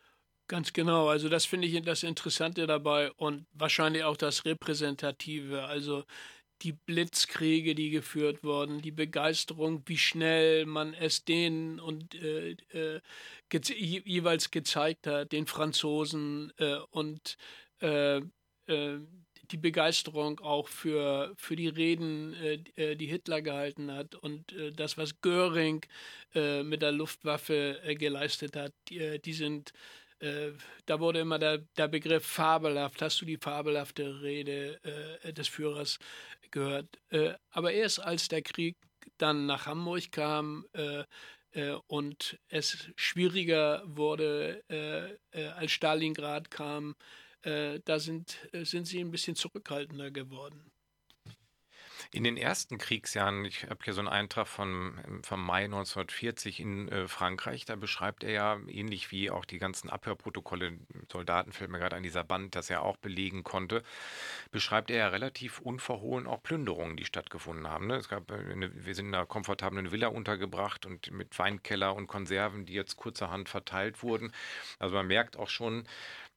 [0.50, 1.08] Ganz genau.
[1.10, 5.66] Also das finde ich das Interessante dabei und wahrscheinlich auch das Repräsentative.
[5.66, 6.06] Also
[6.62, 13.02] die Blitzkriege, die geführt wurden, die Begeisterung, wie schnell man es denen und äh, äh,
[13.50, 17.38] ge jeweils gezeigt hat, den Franzosen äh, und
[17.82, 18.20] äh,
[18.68, 19.00] äh,
[19.52, 22.34] die Begeisterung auch für, für die Reden,
[22.76, 25.82] äh, die Hitler gehalten hat und äh, das, was Göring
[26.36, 29.74] äh, mit der Luftwaffe geleistet hat, die, die sind,
[30.86, 34.80] da wurde immer der, der Begriff fabelhaft, hast du die fabelhafte Rede
[35.24, 35.98] des Führers
[36.52, 36.88] gehört.
[37.52, 38.76] aber erst als der Krieg
[39.18, 40.66] dann nach Hamburg kam,
[41.88, 44.64] und es schwieriger wurde,
[45.56, 46.96] als Stalingrad kam,
[47.42, 50.72] äh, da sind, äh, sind sie ein bisschen zurückhaltender geworden.
[52.12, 56.90] In den ersten Kriegsjahren, ich habe hier so einen Eintrag von, vom Mai 1940 in
[56.90, 60.80] äh, Frankreich, da beschreibt er ja, ähnlich wie auch die ganzen Abhörprotokolle,
[61.12, 63.84] Soldaten fällt mir gerade an dieser Band, das er auch belegen konnte,
[64.50, 67.86] beschreibt er ja relativ unverhohlen auch Plünderungen, die stattgefunden haben.
[67.86, 67.98] Ne?
[67.98, 72.66] Es gab eine, wir sind in einer komfortablen Villa untergebracht und mit Weinkeller und Konserven,
[72.66, 74.34] die jetzt kurzerhand verteilt wurden.
[74.80, 75.84] Also man merkt auch schon,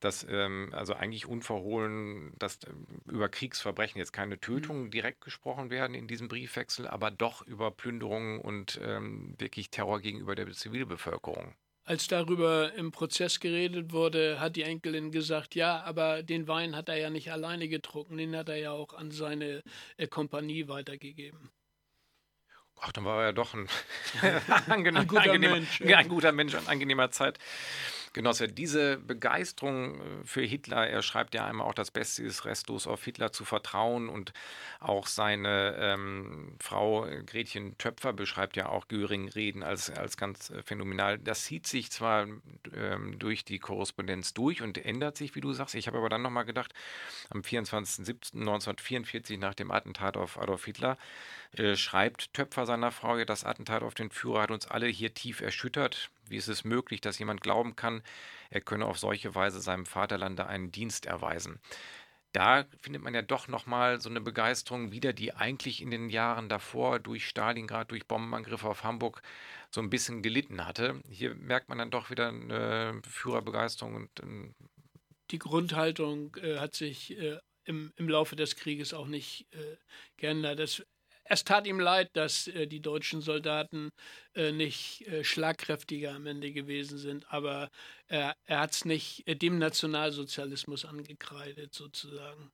[0.04, 5.94] dass ähm, also eigentlich unverhohlen, dass ähm, über Kriegsverbrechen jetzt keine Tötungen direkt gesprochen werden
[5.94, 11.54] in diesem Briefwechsel, aber doch über Plünderungen und ähm, wirklich Terror gegenüber der Zivilbevölkerung.
[11.84, 16.88] Als darüber im Prozess geredet wurde, hat die Enkelin gesagt, ja, aber den Wein hat
[16.88, 19.62] er ja nicht alleine getrunken, den hat er ja auch an seine
[19.96, 21.50] äh, Kompanie weitergegeben.
[22.80, 23.68] Ach, dann war er ja doch ein,
[24.68, 27.38] ein, Ein guter angenehmer, Mensch, ja, ein guter Mensch, ein angenehmer Zeit.
[28.12, 32.86] Genosse, diese Begeisterung äh, für Hitler, er schreibt ja einmal auch, das Beste ist restlos
[32.86, 34.32] auf Hitler zu vertrauen und
[34.80, 40.62] auch seine ähm, Frau äh, Gretchen Töpfer beschreibt ja auch Göring-Reden als, als ganz äh,
[40.62, 41.18] phänomenal.
[41.18, 42.26] Das zieht sich zwar
[42.74, 45.74] ähm, durch die Korrespondenz durch und ändert sich, wie du sagst.
[45.74, 46.74] Ich habe aber dann nochmal gedacht,
[47.30, 50.98] am 24.07.1944 nach dem Attentat auf Adolf Hitler
[51.56, 55.40] äh, schreibt Töpfer seiner Frau, das Attentat auf den Führer hat uns alle hier tief
[55.40, 56.10] erschüttert.
[56.32, 58.02] Wie ist es möglich, dass jemand glauben kann,
[58.50, 61.60] er könne auf solche Weise seinem Vaterlande einen Dienst erweisen?
[62.32, 66.48] da findet man ja doch nochmal so eine Begeisterung wieder, die eigentlich in den Jahren
[66.48, 69.22] davor durch Stalingrad, durch Bombenangriffe auf Hamburg
[69.70, 71.00] so ein bisschen gelitten hatte.
[71.10, 74.54] Hier merkt man dann doch wieder eine Führerbegeisterung und ähm,
[75.30, 79.76] Die Grundhaltung äh, hat sich äh, im, im Laufe des Krieges auch nicht äh,
[80.16, 80.58] geändert.
[80.58, 80.82] Es,
[81.24, 83.90] es tat ihm leid, dass äh, die deutschen Soldaten
[84.34, 87.70] äh, nicht äh, schlagkräftiger am Ende gewesen sind, aber
[88.08, 92.50] er, er hat es nicht äh, dem Nationalsozialismus angekreidet, sozusagen.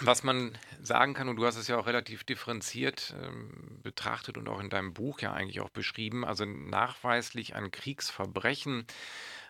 [0.00, 4.46] Was man sagen kann, und du hast es ja auch relativ differenziert ähm, betrachtet und
[4.46, 8.86] auch in deinem Buch ja eigentlich auch beschrieben, also nachweislich an Kriegsverbrechen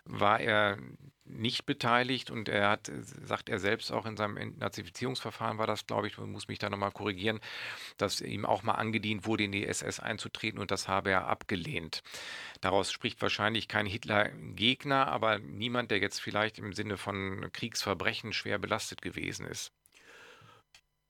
[0.04, 0.78] war er
[1.24, 2.92] nicht beteiligt und er hat,
[3.24, 6.92] sagt er selbst auch in seinem Entnazifizierungsverfahren war das, glaube ich, muss mich da nochmal
[6.92, 7.40] korrigieren,
[7.96, 12.04] dass ihm auch mal angedient wurde, in die SS einzutreten und das habe er abgelehnt.
[12.61, 18.59] Daraus spricht wahrscheinlich kein Hitler-Gegner, aber niemand, der jetzt vielleicht im Sinne von Kriegsverbrechen schwer
[18.59, 19.72] belastet gewesen ist.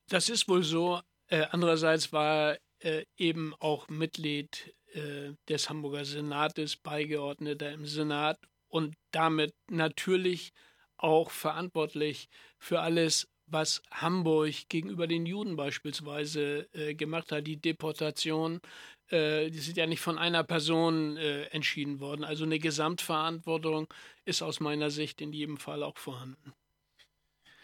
[0.09, 1.01] Das ist wohl so.
[1.29, 8.39] Äh, andererseits war er eben auch Mitglied äh, des Hamburger Senates, Beigeordneter im Senat
[8.69, 10.53] und damit natürlich
[10.97, 17.47] auch verantwortlich für alles, was Hamburg gegenüber den Juden beispielsweise äh, gemacht hat.
[17.47, 18.61] Die Deportation,
[19.09, 22.25] äh, die sind ja nicht von einer Person äh, entschieden worden.
[22.25, 23.89] Also eine Gesamtverantwortung
[24.25, 26.55] ist aus meiner Sicht in jedem Fall auch vorhanden.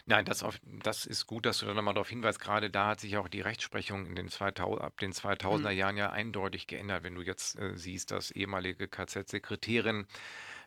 [0.05, 2.39] Nein, das, auf, das ist gut, dass du da nochmal darauf hinweist.
[2.39, 6.11] Gerade da hat sich auch die Rechtsprechung in den 2000, ab den 2000er Jahren ja
[6.11, 7.03] eindeutig geändert.
[7.03, 10.05] Wenn du jetzt äh, siehst, dass ehemalige KZ-Sekretärin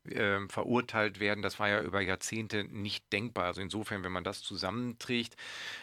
[0.04, 3.44] äh, verurteilt werden, das war ja über Jahrzehnte nicht denkbar.
[3.44, 5.36] Also insofern, wenn man das zusammenträgt,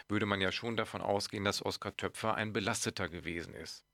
[0.08, 3.84] würde man ja schon davon ausgehen, dass Oskar Töpfer ein Belasteter gewesen ist.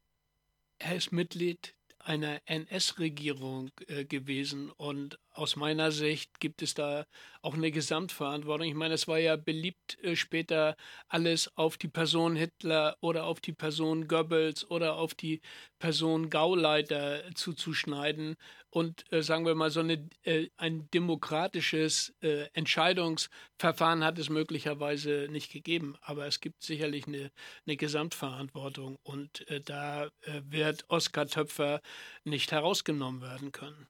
[0.78, 7.06] Er ist Mitglied einer NS-Regierung äh, gewesen und aus meiner Sicht gibt es da
[7.42, 8.66] auch eine Gesamtverantwortung.
[8.66, 10.76] Ich meine, es war ja beliebt, äh, später
[11.08, 15.40] alles auf die Person Hitler oder auf die Person Goebbels oder auf die
[15.78, 18.36] Person Gauleiter zuzuschneiden.
[18.70, 25.28] Und äh, sagen wir mal, so eine, äh, ein demokratisches äh, Entscheidungsverfahren hat es möglicherweise
[25.30, 25.96] nicht gegeben.
[26.02, 27.30] Aber es gibt sicherlich eine,
[27.66, 28.96] eine Gesamtverantwortung.
[29.02, 31.80] Und äh, da äh, wird Oskar Töpfer
[32.24, 33.88] nicht herausgenommen werden können.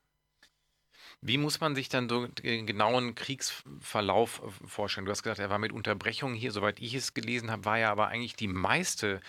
[1.22, 5.04] Wie muss man sich dann so den genauen Kriegsverlauf äh, vorstellen?
[5.04, 6.50] Du hast gesagt, er war mit Unterbrechungen hier.
[6.50, 9.20] Soweit ich es gelesen habe, war er aber eigentlich die meiste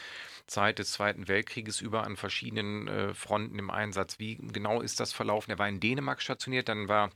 [0.48, 4.20] Zeit des Zweiten Weltkrieges über an verschiedenen äh, Fronten im Einsatz.
[4.20, 5.52] Wie genau ist das verlaufen?
[5.52, 7.12] Er war in Dänemark stationiert, dann war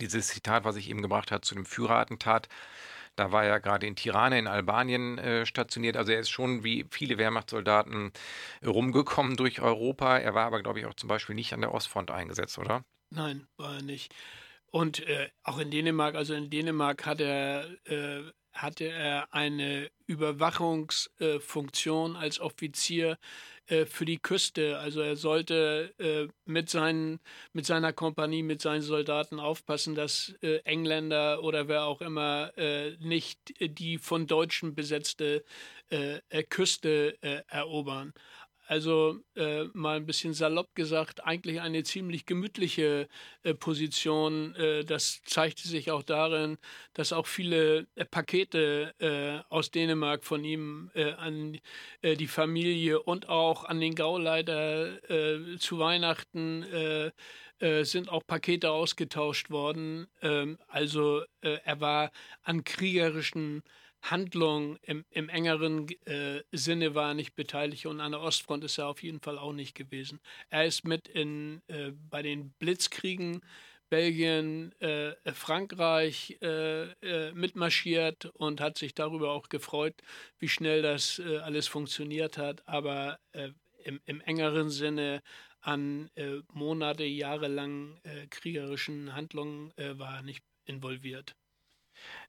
[0.00, 2.48] dieses Zitat, was ich eben gebracht habe zu dem Führerattentat.
[3.16, 5.98] Da war er gerade in Tirana in Albanien äh, stationiert.
[5.98, 8.12] Also er ist schon wie viele Wehrmachtssoldaten
[8.64, 10.18] rumgekommen durch Europa.
[10.18, 12.84] Er war aber, glaube ich, auch zum Beispiel nicht an der Ostfront eingesetzt, oder?
[13.14, 14.14] Nein, war er nicht.
[14.70, 18.22] Und äh, auch in Dänemark, also in Dänemark hat er, äh,
[18.54, 23.18] hatte er eine Überwachungsfunktion als Offizier
[23.66, 24.78] äh, für die Küste.
[24.78, 27.20] Also er sollte äh, mit, seinen,
[27.52, 32.96] mit seiner Kompanie, mit seinen Soldaten aufpassen, dass äh, Engländer oder wer auch immer äh,
[32.98, 35.44] nicht die von Deutschen besetzte
[36.48, 38.14] Küste erobern.
[38.66, 43.08] Also äh, mal ein bisschen salopp gesagt, eigentlich eine ziemlich gemütliche
[43.42, 44.54] äh, Position.
[44.54, 46.58] Äh, das zeigte sich auch darin,
[46.94, 51.58] dass auch viele äh, Pakete äh, aus Dänemark von ihm äh, an
[52.02, 54.98] die Familie und auch an den Gauleiter
[55.58, 56.64] zu Weihnachten
[57.82, 60.08] sind auch Pakete ausgetauscht worden.
[60.20, 62.10] Ähm, also er war
[62.42, 63.62] an kriegerischen
[64.02, 68.78] Handlung im, im engeren äh, Sinne war er nicht beteiligt und an der Ostfront ist
[68.78, 70.20] er auf jeden Fall auch nicht gewesen.
[70.50, 73.42] Er ist mit in, äh, bei den Blitzkriegen
[73.92, 79.94] Belgien, äh, Frankreich äh, äh, mitmarschiert und hat sich darüber auch gefreut,
[80.38, 82.66] wie schnell das äh, alles funktioniert hat.
[82.66, 83.18] Aber
[83.84, 85.22] im, im, engeren Sinne
[85.60, 86.08] an
[86.54, 88.00] Monate, jahrelang
[88.30, 91.34] kriegerischen Handlungen war er nicht involviert.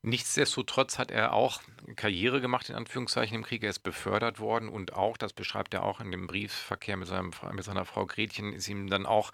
[0.02, 1.62] Nichtsdestotrotz hat er auch
[1.96, 3.62] Karriere gemacht, in Anführungszeichen, im Krieg.
[3.62, 7.32] Er ist befördert worden und auch, das beschreibt er auch in dem Briefverkehr mit, seinem,
[7.52, 9.32] mit seiner Frau Gretchen, ist ihm dann auch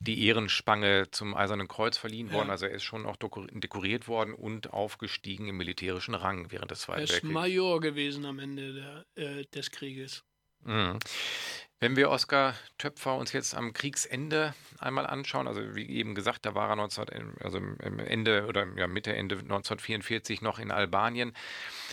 [0.00, 2.50] die Ehrenspange zum Eisernen Kreuz verliehen worden.
[2.50, 7.00] Also er ist schon auch dekoriert worden und aufgestiegen im militärischen Rang während des Zweiten
[7.00, 7.22] Weltkriegs.
[7.22, 10.24] Er ist Major gewesen am Ende der, äh, des Krieges.
[10.64, 10.98] Mhm.
[11.82, 16.54] Wenn wir Oskar Töpfer uns jetzt am Kriegsende einmal anschauen, also wie eben gesagt, da
[16.54, 21.32] war er 19, also Ende oder ja, Mitte, Ende 1944 noch in Albanien.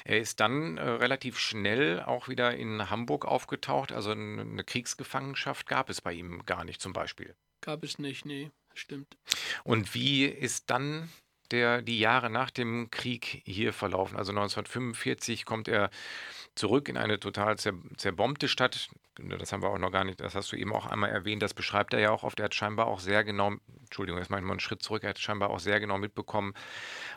[0.06, 5.90] Er ist dann äh, relativ schnell auch wieder in Hamburg aufgetaucht, also eine Kriegsgefangenschaft gab
[5.90, 7.34] es bei ihm gar nicht zum Beispiel.
[7.62, 9.18] Gab es nicht, nee, stimmt.
[9.64, 11.10] Und wie ist dann
[11.50, 14.18] der, die Jahre nach dem Krieg hier verlaufen?
[14.18, 15.90] Also 1945 kommt er
[16.54, 18.90] zurück in eine total zer zerbombte Stadt.
[19.40, 21.54] Das haben wir auch noch gar nicht, das hast du eben auch einmal erwähnt, das
[21.54, 22.40] beschreibt er ja auch oft.
[22.40, 23.54] Er hat scheinbar auch sehr genau,
[23.84, 26.54] Entschuldigung, jetzt mache ich mal einen Schritt zurück, er hat scheinbar auch sehr genau mitbekommen,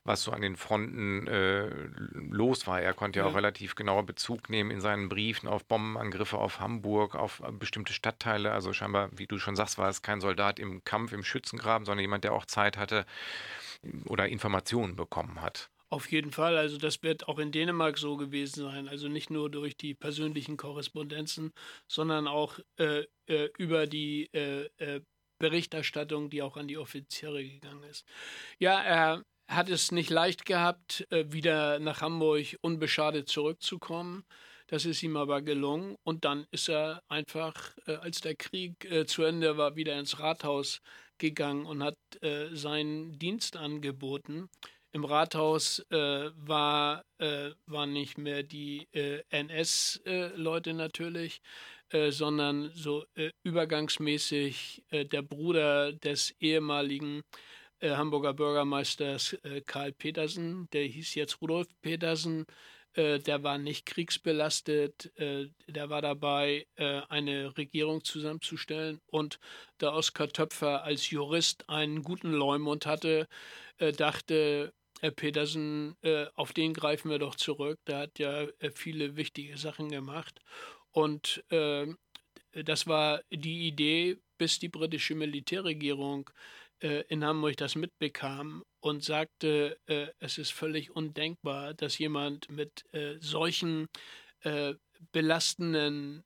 [0.05, 1.68] was so an den Fronten äh,
[2.14, 2.80] los war.
[2.80, 7.14] Er konnte ja, auch relativ genauer Bezug nehmen in seinen Briefen auf Bombenangriffe auf Hamburg,
[7.14, 8.53] auf äh, bestimmte Stadtteile.
[8.53, 12.03] Also scheinbar, wie du schon sagst, war es kein Soldat im Kampf, im Schützengraben, sondern
[12.03, 13.07] jemand, der auch Zeit hatte
[14.07, 15.72] oder Informationen bekommen hat.
[15.93, 16.57] Auf jeden Fall.
[16.57, 18.88] Also das wird auch in Dänemark so gewesen sein.
[18.88, 21.53] Also nicht nur durch die persönlichen Korrespondenzen,
[21.86, 25.03] sondern auch äh, äh, über die äh, äh
[25.38, 28.07] Berichterstattung, die auch an die Offiziere gegangen ist.
[28.59, 34.24] Ja, er hat es nicht leicht gehabt, äh, wieder nach Hamburg unbeschadet zurückzukommen.
[34.68, 35.97] Das ist ihm aber gelungen.
[36.05, 40.80] Und dann ist er einfach, äh, als der Krieg zu Ende war, wieder ins Rathaus
[41.18, 41.99] gegangen und hat
[42.53, 44.49] seinen Dienst angeboten
[44.93, 51.40] im Rathaus äh, war, äh, waren nicht mehr die äh, NS-Leute äh, natürlich,
[51.90, 57.22] äh, sondern so äh, übergangsmäßig der Bruder des ehemaligen
[57.82, 59.36] Hamburger Bürgermeisters
[59.66, 62.47] Karl Petersen, der hieß jetzt Rudolf Petersen,
[62.95, 69.40] der war nicht kriegsbelastet, der war dabei, eine Regierung zusammenzustellen und
[69.78, 73.26] da Oskar Töpfer als Jurist einen guten Leumund hatte,
[73.97, 74.72] dachte
[75.11, 77.78] Petersen, äh, auf den greifen wir doch zurück.
[77.86, 80.40] Der hat ja äh, viele wichtige Sachen gemacht.
[80.90, 81.86] Und äh,
[82.53, 86.30] das war die Idee, bis die britische Militärregierung
[86.80, 92.84] äh, in Hamburg das mitbekam und sagte, äh, es ist völlig undenkbar, dass jemand mit
[92.92, 93.88] äh, solchen
[95.11, 96.22] belastenden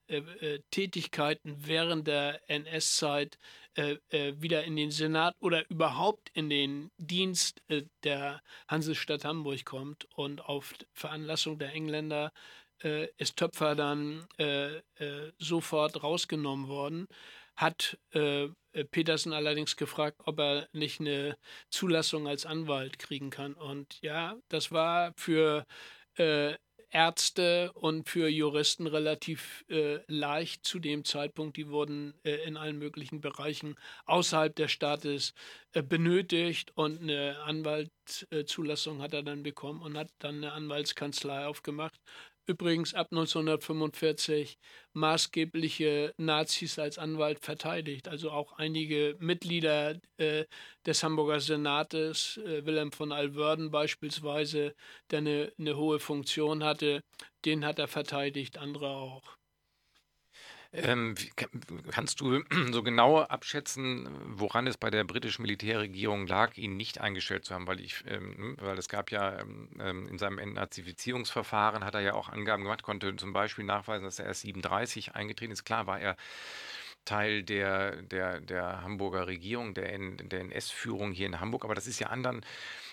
[0.70, 3.39] Tätigkeiten während der NS-Zeit
[3.77, 9.66] äh, äh, wieder in den Senat oder überhaupt in den Dienst äh, der Hansestadt Hamburg
[9.66, 10.07] kommt.
[10.14, 12.33] Und auf Veranlassung der Engländer
[12.83, 17.07] äh, ist Töpfer dann äh, äh, sofort rausgenommen worden.
[17.55, 17.99] Hat
[18.91, 21.39] Petersen allerdings gefragt, ob er nicht eine
[21.70, 23.55] Zulassung als Anwalt kriegen kann.
[23.55, 25.64] Und ja, das war für
[26.97, 31.59] Ärzte und für Juristen relativ äh, leicht zu dem Zeitpunkt.
[31.59, 33.77] Die wurden äh, in allen möglichen Bereichen
[34.07, 35.35] außerhalb des Staates
[35.75, 42.01] äh, benötigt und eine Anwaltszulassung hat er dann bekommen und hat dann eine Anwaltskanzlei aufgemacht
[42.47, 44.59] übrigens ab 1945
[44.93, 48.09] maßgebliche Nazis als Anwalt verteidigt.
[48.09, 50.45] Also auch einige Mitglieder äh,
[50.87, 54.75] des Hamburger Senates, äh, Wilhelm von Alwörden beispielsweise,
[55.11, 57.03] der eine, eine hohe Funktion hatte,
[57.45, 59.37] den hat er verteidigt, andere auch.
[60.77, 61.14] Ähm,
[61.91, 67.45] kannst du so genau abschätzen, woran es bei der britischen Militärregierung lag, ihn nicht eingestellt
[67.45, 67.66] zu haben?
[67.66, 72.14] Weil ich, ähm, weil es gab ja ähm, ähm in seinem Entnazifizierungsverfahren hat er ja
[72.14, 75.64] auch Angaben gemacht, konnte zum Beispiel nachweisen, dass er erst 37 eingetreten ist.
[75.64, 76.16] Klar war er
[77.07, 82.01] Teil der, der, der Hamburger Regierung, der, der NS-Führung hier in Hamburg, aber das ist
[82.01, 82.45] ja anderen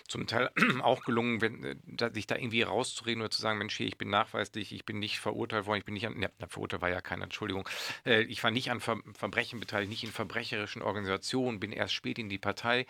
[0.06, 0.50] zum Teil
[0.82, 4.10] auch gelungen, wenn, äh, sich da irgendwie rauszureden oder zu sagen, Mensch, hier, ich bin
[4.10, 7.24] nachweislich, ich bin nicht verurteilt worden, ich bin nicht an, ne, verurteilt war ja keiner,
[7.24, 7.68] Entschuldigung,
[8.04, 12.18] äh, ich war nicht an Ver Verbrechen beteiligt, nicht in verbrecherischen Organisationen, bin erst spät
[12.18, 12.86] in die Partei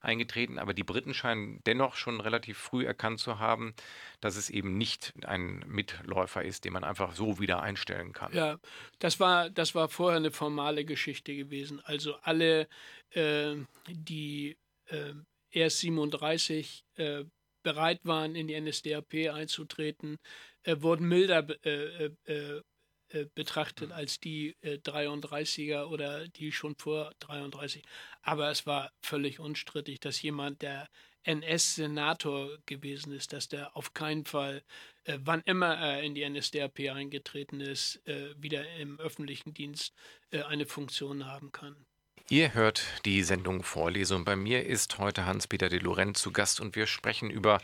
[0.00, 3.74] eingetreten, aber die Briten scheinen dennoch schon relativ früh erkannt zu haben,
[4.20, 8.32] dass es eben nicht ein Mitläufer ist, den man einfach so wieder einstellen kann.
[8.32, 8.58] Ja,
[8.98, 11.80] das war, das war vorher eine formale Geschichte gewesen.
[11.84, 12.68] Also alle,
[13.10, 13.56] äh,
[13.88, 14.56] die
[14.86, 15.14] äh,
[15.50, 17.24] erst 37 äh,
[17.62, 20.18] bereit waren, in die NSDAP einzutreten,
[20.62, 22.62] äh, wurden milder äh, äh, äh,
[23.10, 27.82] äh betrachtet als die 33er oder die schon vor 33.
[28.22, 30.88] Aber es war völlig unstrittig, dass jemand, der
[31.22, 34.62] NS-Senator gewesen ist, dass der auf keinen Fall,
[35.06, 38.02] wann immer er in die NSDAP eingetreten ist,
[38.36, 39.94] wieder im öffentlichen Dienst
[40.30, 41.86] eine Funktion haben kann.
[42.30, 44.26] Ihr hört die Sendung Vorlesung.
[44.26, 47.58] Bei mir ist heute Hans-Peter de Lorenz zu Gast und wir sprechen über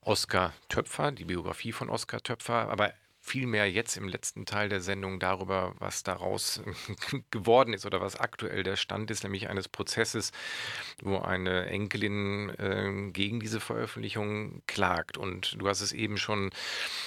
[0.00, 2.92] Oskar Töpfer, die Biografie von Oskar Töpfer, aber
[3.22, 6.60] vielmehr jetzt im letzten Teil der Sendung darüber, was daraus
[7.30, 10.32] geworden ist oder was aktuell der Stand ist, nämlich eines Prozesses,
[11.00, 15.16] wo eine Enkelin äh, gegen diese Veröffentlichung klagt.
[15.16, 16.50] Und du hast es eben schon,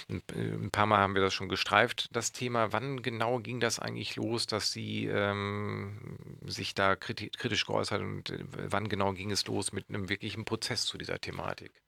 [0.09, 2.71] ein paar Mal haben wir das schon gestreift, das Thema.
[2.71, 8.39] Wann genau ging das eigentlich los, dass sie ähm, sich da kritisch geäußert und äh,
[8.53, 11.84] wann genau ging es los mit einem wirklichen Prozess zu dieser Thematik?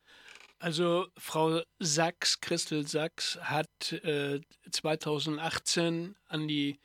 [0.60, 4.42] Also Frau Sachs, Christel Sachs, hat äh,
[4.72, 6.80] 2018 an die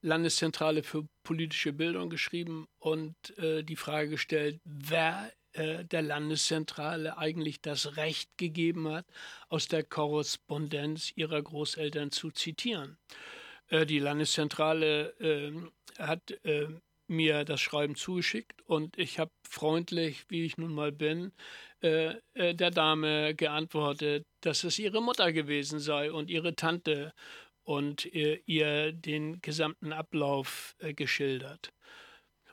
[0.00, 7.60] Landeszentrale für politische Bildung geschrieben und äh, die Frage gestellt, wer äh, der Landeszentrale eigentlich
[7.60, 9.06] das Recht gegeben hat,
[9.48, 12.96] aus der Korrespondenz ihrer Großeltern zu zitieren.
[13.68, 15.52] Äh, die Landeszentrale äh,
[15.98, 16.68] hat äh,
[17.10, 21.32] mir das Schreiben zugeschickt und ich habe freundlich, wie ich nun mal bin,
[21.82, 27.12] äh, äh, der Dame geantwortet, dass es ihre Mutter gewesen sei und ihre Tante
[27.64, 31.72] und ihr, ihr den gesamten Ablauf äh, geschildert.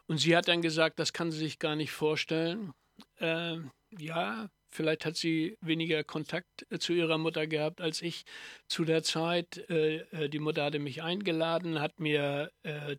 [0.07, 2.73] Und sie hat dann gesagt, das kann sie sich gar nicht vorstellen.
[3.19, 3.57] Äh,
[3.99, 8.25] ja, Vielleicht hat sie weniger Kontakt äh, zu ihrer Mutter gehabt als ich
[8.67, 9.67] zu der Zeit.
[9.71, 12.51] Äh, äh, die Mutter hatte mich eingeladen, hat mir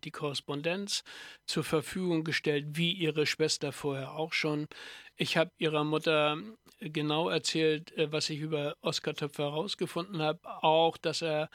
[0.03, 1.03] die Korrespondenz
[1.45, 4.67] zur Verfügung gestellt, wie ihre Schwester vorher auch schon.
[5.15, 6.37] Ich habe ihrer Mutter
[6.79, 10.39] genau erzählt, was ich über Oskar Töpfer herausgefunden habe.
[10.43, 11.49] Auch, dass er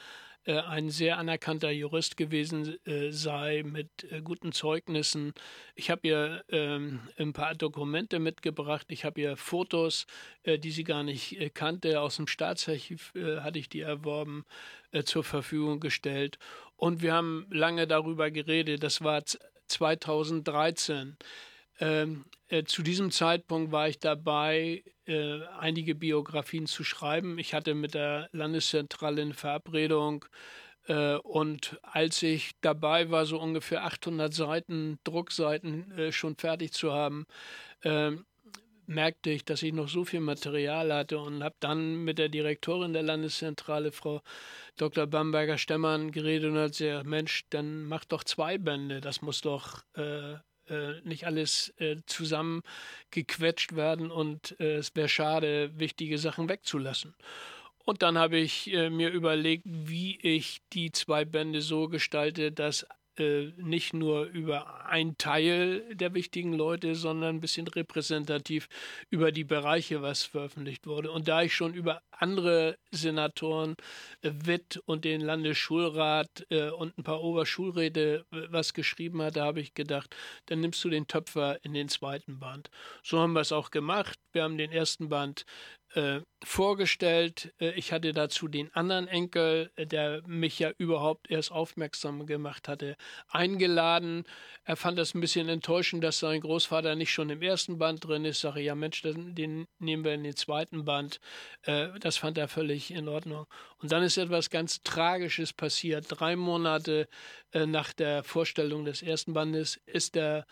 [0.53, 5.33] ein sehr anerkannter Jurist gewesen äh, sei mit äh, guten Zeugnissen.
[5.75, 8.87] Ich habe ihr ähm, ein paar Dokumente mitgebracht.
[8.91, 10.07] Ich habe ihr Fotos,
[10.43, 14.45] äh, die sie gar nicht äh, kannte, aus dem Staatsarchiv äh, hatte ich die erworben,
[15.07, 16.39] zur Verfügung gestellt.
[16.77, 18.85] Und wir haben lange darüber geredet.
[18.85, 19.25] Das war
[19.67, 21.17] 2013.
[21.81, 27.39] Ähm, äh, zu diesem Zeitpunkt war ich dabei, äh, einige Biografien zu schreiben.
[27.39, 30.25] Ich hatte mit der Landeszentrale eine Verabredung
[30.87, 36.93] äh, und als ich dabei war, so ungefähr 800 Seiten, Druckseiten äh, schon fertig zu
[36.93, 37.27] haben,
[37.83, 38.27] ähm,
[38.87, 42.93] merkte ich, dass ich noch so viel Material hatte und habe dann mit der Direktorin
[42.93, 44.21] der Landeszentrale, Frau
[44.77, 45.07] Dr.
[45.07, 50.35] Bamberger-Stemmern, geredet und hat gesagt, Mensch, dann mach doch zwei Bände, das muss doch äh,
[50.69, 57.15] äh, nicht alles äh, zusammengequetscht werden und äh, es wäre schade, wichtige Sachen wegzulassen.
[57.85, 62.87] Und dann habe ich äh, mir überlegt, wie ich die zwei Bände so gestalte, dass
[63.19, 68.69] nicht nur über ein Teil der wichtigen Leute, sondern ein bisschen repräsentativ
[69.11, 71.11] über die Bereiche, was veröffentlicht wurde.
[71.11, 73.77] Und da ich schon über andere Senatoren,
[74.23, 79.61] äh, Witt und den Landesschulrat äh, und ein paar Oberschulräte äh, was geschrieben hatte, habe
[79.61, 80.15] ich gedacht,
[80.47, 82.71] dann nimmst du den Töpfer in den zweiten Band.
[83.03, 84.19] So haben wir es auch gemacht.
[84.33, 85.45] Wir haben den ersten Band
[85.95, 87.55] äh, vorgestellt.
[87.61, 92.67] Äh, ich hatte dazu den anderen Enkel, äh, der mich ja überhaupt erst aufmerksam gemacht
[92.67, 92.97] hatte,
[93.29, 94.25] eingeladen.
[94.65, 98.25] Er fand das ein bisschen enttäuschend, dass sein Großvater nicht schon im ersten Band drin
[98.25, 98.41] ist.
[98.41, 101.21] Sage ja, Mensch, den nehmen wir in den zweiten Band.
[102.01, 103.47] Das fand er völlig in Ordnung.
[103.79, 106.07] Und dann ist etwas ganz Tragisches passiert.
[106.09, 107.09] Drei Monate
[107.53, 110.47] nach der Vorstellung des ersten Bandes ist der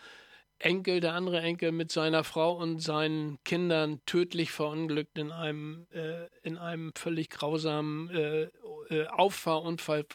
[0.59, 6.27] Enkel, der andere Enkel mit seiner Frau und seinen Kindern tödlich verunglückt in einem, äh,
[6.41, 8.49] in einem völlig grausamen äh,
[8.89, 10.05] äh, Auffahrunfall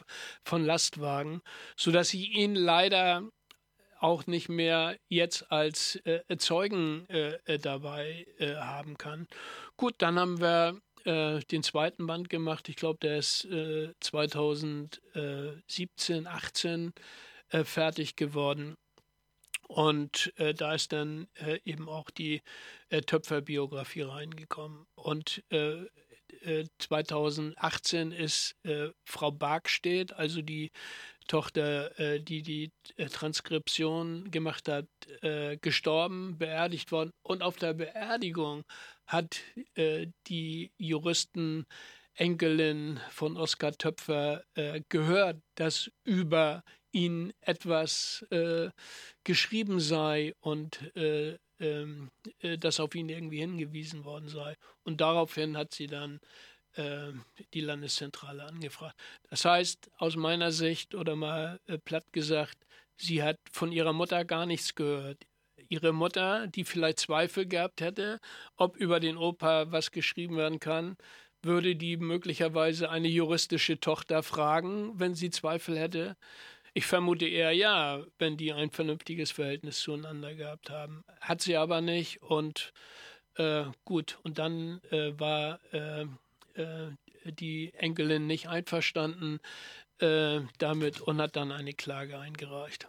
[0.43, 1.41] von Lastwagen,
[1.75, 3.23] sodass sie ihn leider
[3.99, 9.27] auch nicht mehr jetzt als äh, Zeugen äh, dabei haben kann.
[9.77, 12.67] Gut, dann haben wir den zweiten Band gemacht.
[12.67, 13.47] Ich glaube, der ist
[14.01, 16.91] 2017, 18
[17.63, 18.75] fertig geworden.
[19.69, 22.41] Und äh, da ist dann äh, eben auch die
[22.89, 24.87] äh, Töpferbiografie reingekommen.
[24.95, 25.43] Und
[26.79, 30.71] 2018 äh, ist äh, Frau Barkstedt, also die
[31.27, 32.71] Tochter, äh, die die
[33.11, 34.87] Transkription gemacht hat,
[35.61, 37.11] gestorben, beerdigt worden.
[37.21, 38.63] Und auf der Beerdigung
[39.05, 39.39] hat
[40.27, 41.65] die Juristen
[42.19, 44.43] Enkelin von Oskar Töpfer
[44.89, 48.69] gehört, dass über ihn etwas äh,
[49.23, 52.09] geschrieben sei und äh, ähm,
[52.39, 54.55] äh, dass auf ihn irgendwie hingewiesen worden sei.
[54.83, 56.19] Und daraufhin hat sie dann
[56.73, 57.11] äh,
[57.53, 58.95] die Landeszentrale angefragt.
[59.29, 62.57] Das heißt, aus meiner Sicht oder mal äh, platt gesagt,
[62.97, 65.25] sie hat von ihrer Mutter gar nichts gehört.
[65.67, 68.19] Ihre Mutter, die vielleicht Zweifel gehabt hätte,
[68.55, 70.97] ob über den Opa was geschrieben werden kann,
[71.41, 76.15] würde die möglicherweise eine juristische Tochter fragen, wenn sie Zweifel hätte.
[76.73, 81.03] Ich vermute eher ja, wenn die ein vernünftiges Verhältnis zueinander gehabt haben.
[81.19, 82.73] Hat sie aber nicht und
[83.35, 84.19] äh, gut.
[84.23, 86.03] Und dann äh, war äh,
[86.55, 86.91] äh
[87.25, 89.39] die Enkelin nicht einverstanden
[89.99, 92.87] äh, damit und hat dann eine Klage eingereicht.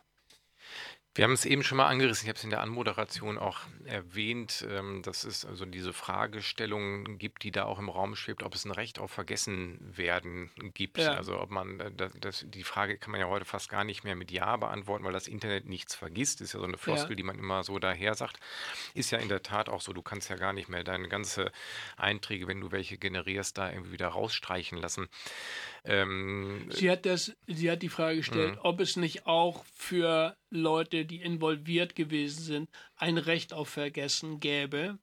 [1.20, 4.66] Wir haben es eben schon mal angerissen, ich habe es in der Anmoderation auch erwähnt,
[4.70, 8.64] ähm, dass es also diese Fragestellung gibt, die da auch im Raum schwebt, ob es
[8.64, 10.96] ein Recht auf Vergessenwerden gibt.
[10.96, 11.12] Ja.
[11.12, 14.16] Also ob man, äh, das, die Frage kann man ja heute fast gar nicht mehr
[14.16, 16.40] mit Ja beantworten, weil das Internet nichts vergisst.
[16.40, 17.16] Ist ja so eine Floskel, Ja.
[17.16, 18.40] die man immer so daher sagt.
[18.94, 21.52] Ist ja in der Tat auch so, du kannst ja gar nicht mehr deine ganze
[21.98, 25.06] Einträge, wenn du welche generierst, da irgendwie wieder rausstreichen lassen.
[25.84, 28.60] Ähm, Sie hat, das, sie hat die Frage gestellt, Mhm.
[28.62, 34.98] ob es nicht auch für Leute, die involviert gewesen sind, ein Recht auf Vergessen gäbe.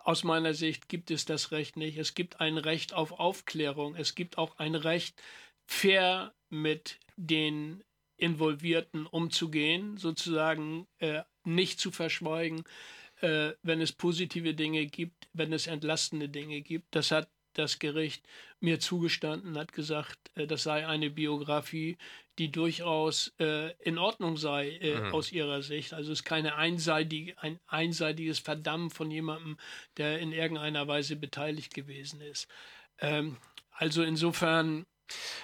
[0.00, 1.96] Aus meiner Sicht gibt es das Recht nicht.
[1.96, 3.94] Es gibt ein Recht auf Aufklärung.
[3.94, 5.20] Es gibt auch ein Recht,
[5.66, 7.84] fair mit den
[8.16, 12.64] Involvierten umzugehen, sozusagen äh, nicht zu verschweigen,
[13.20, 16.94] äh, wenn es positive Dinge gibt, wenn es entlastende Dinge gibt.
[16.94, 18.24] Das hat das Gericht
[18.60, 21.96] mir zugestanden, hat gesagt, äh, das sei eine Biografie,
[22.38, 25.14] die durchaus äh, in Ordnung sei äh, mhm.
[25.14, 25.92] aus ihrer Sicht.
[25.92, 29.58] Also es ist keine einseitige, ein einseitiges Verdammen von jemandem,
[29.96, 32.48] der in irgendeiner Weise beteiligt gewesen ist.
[32.98, 33.36] Ähm,
[33.72, 34.86] also insofern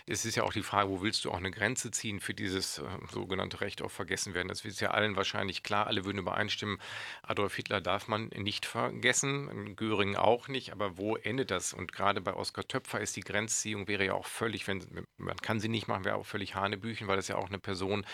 [0.06, 2.78] es ist ja auch die Frage, wo willst du auch eine Grenze ziehen für dieses
[2.78, 4.48] äh, sogenannte Recht auf Vergessenwerden?
[4.48, 5.86] Das ist ja allen wahrscheinlich klar.
[5.86, 6.78] Alle würden übereinstimmen,
[7.22, 10.72] Adolf Hitler darf man nicht vergessen, Göring auch nicht.
[10.72, 11.72] Aber wo endet das?
[11.72, 15.60] Und gerade bei Oskar Töpfer ist die Grenzziehung wäre ja auch völlig, wenn man kann
[15.60, 18.06] sie nicht machen, wäre auch völlig Hanebüchen, weil das ja auch eine Person äh,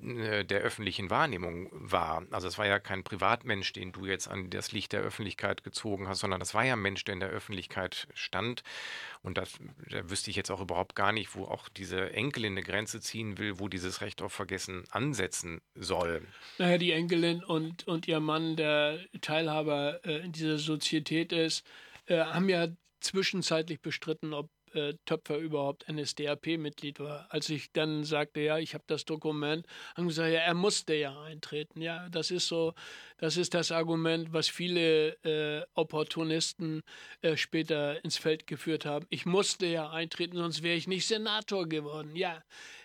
[0.00, 2.24] der öffentlichen Wahrnehmung war.
[2.30, 6.08] Also es war ja kein Privatmensch, den du jetzt an das Licht der Öffentlichkeit gezogen
[6.08, 8.62] hast, sondern das war ja ein Mensch, der in der Öffentlichkeit stand.
[9.22, 9.58] Und das,
[9.90, 13.38] da wüsste ich jetzt auch überhaupt gar nicht, wo auch diese Enkelin eine Grenze ziehen
[13.38, 16.22] will, wo dieses Recht auf Vergessen ansetzen soll.
[16.58, 21.66] Naja, die Enkelin und, und ihr Mann, der Teilhaber äh, in dieser Sozietät ist,
[22.06, 22.68] äh, haben ja
[23.00, 24.50] zwischenzeitlich bestritten, ob
[25.04, 27.26] Töpfer überhaupt NSDAP-Mitglied war.
[27.30, 29.66] Als ich dann sagte, ja, ich habe das Dokument,
[29.96, 31.80] haben gesagt, ja, er musste ja eintreten.
[31.80, 32.74] Ja, das ist so,
[33.18, 36.82] das ist das Argument, was viele äh, Opportunisten
[37.22, 39.06] äh, später ins Feld geführt haben.
[39.10, 42.14] Ich musste ja eintreten, sonst wäre ich nicht Senator geworden.
[42.16, 42.42] Ja,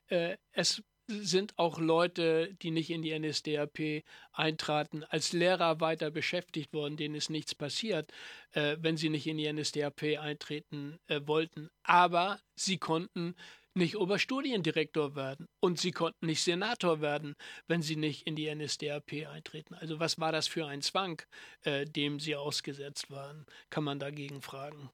[0.07, 6.73] äh, es sind auch Leute, die nicht in die NSDAP eintraten, als Lehrer weiter beschäftigt
[6.73, 8.11] worden, denen ist nichts passiert,
[8.51, 11.69] äh, wenn sie nicht in die NSDAP eintreten äh, wollten.
[11.83, 13.35] Aber sie konnten
[13.75, 17.35] nicht Oberstudiendirektor werden und sie konnten nicht Senator werden,
[17.67, 19.73] wenn sie nicht in die NSDAP eintreten.
[19.73, 21.21] Also was war das für ein Zwang,
[21.63, 24.89] äh, dem sie ausgesetzt waren, kann man dagegen fragen.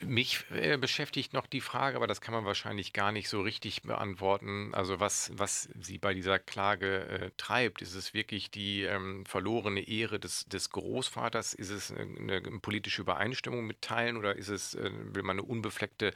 [0.00, 3.82] Mich äh, beschäftigt noch die Frage, aber das kann man wahrscheinlich gar nicht so richtig
[3.82, 4.74] beantworten.
[4.74, 9.86] Also was, was sie bei dieser Klage äh, treibt, ist es wirklich die ähm, verlorene
[9.86, 11.54] Ehre des, des Großvaters?
[11.54, 15.46] Ist es eine, eine politische Übereinstimmung mit Teilen oder ist es, äh, will man eine
[15.46, 16.12] unbefleckte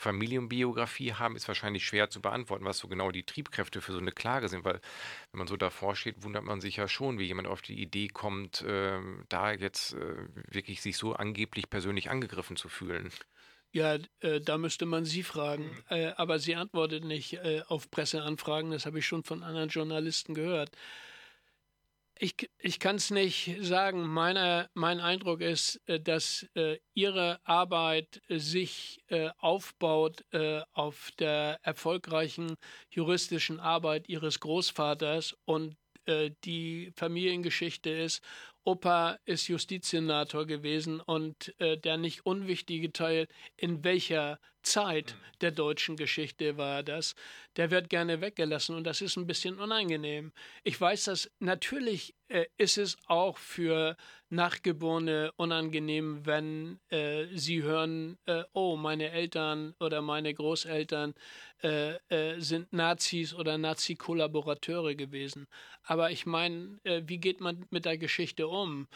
[0.00, 4.12] Familienbiografie haben, ist wahrscheinlich schwer zu beantworten, was so genau die Triebkräfte für so eine
[4.12, 4.80] Klage sind, weil
[5.30, 8.08] wenn man so davor steht, wundert man sich ja schon, wie jemand auf die Idee
[8.08, 8.98] kommt, äh,
[9.28, 10.16] da jetzt äh,
[10.48, 13.10] wirklich sich so angeblich persönlich angegriffen zu fühlen.
[13.72, 15.70] Ja, äh, da müsste man sie fragen.
[15.90, 20.34] Äh, aber sie antwortet nicht äh, auf Presseanfragen, das habe ich schon von anderen Journalisten
[20.34, 20.70] gehört.
[22.22, 24.06] Ich, ich kann es nicht sagen.
[24.06, 31.12] Meine, mein Eindruck ist, äh, dass äh, Ihre Arbeit äh, sich äh, aufbaut äh, auf
[31.18, 32.56] der erfolgreichen
[32.90, 38.22] juristischen Arbeit Ihres Großvaters und äh, die Familiengeschichte ist,
[38.64, 45.38] Opa ist Justizsenator gewesen und der nicht unwichtige Teil, in welcher Zeit mhm.
[45.40, 47.14] der deutschen Geschichte war das,
[47.56, 50.32] der wird gerne weggelassen und das ist ein bisschen unangenehm.
[50.64, 53.96] Ich weiß, dass natürlich äh, ist es auch für
[54.28, 61.14] Nachgeborene unangenehm, wenn äh, sie hören, äh, oh, meine Eltern oder meine Großeltern
[61.62, 65.46] äh, äh, sind Nazis oder Nazi-Kollaborateure gewesen.
[65.82, 68.86] Aber ich meine, äh, wie geht man mit der Geschichte um?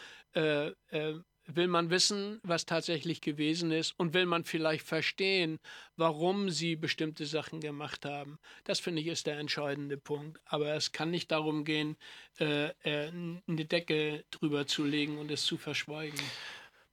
[1.47, 5.59] Will man wissen, was tatsächlich gewesen ist und will man vielleicht verstehen,
[5.95, 8.39] warum sie bestimmte Sachen gemacht haben.
[8.63, 10.39] Das finde ich ist der entscheidende Punkt.
[10.45, 11.97] Aber es kann nicht darum gehen,
[12.39, 13.11] äh, äh,
[13.47, 16.19] eine Decke drüber zu legen und es zu verschweigen.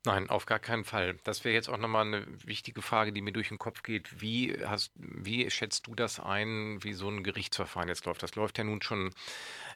[0.05, 1.16] Nein, auf gar keinen Fall.
[1.22, 4.20] Das wäre jetzt auch nochmal eine wichtige Frage, die mir durch den Kopf geht.
[4.20, 8.24] Wie, hast, wie schätzt du das ein, wie so ein Gerichtsverfahren jetzt läuft?
[8.24, 9.14] Das läuft ja nun schon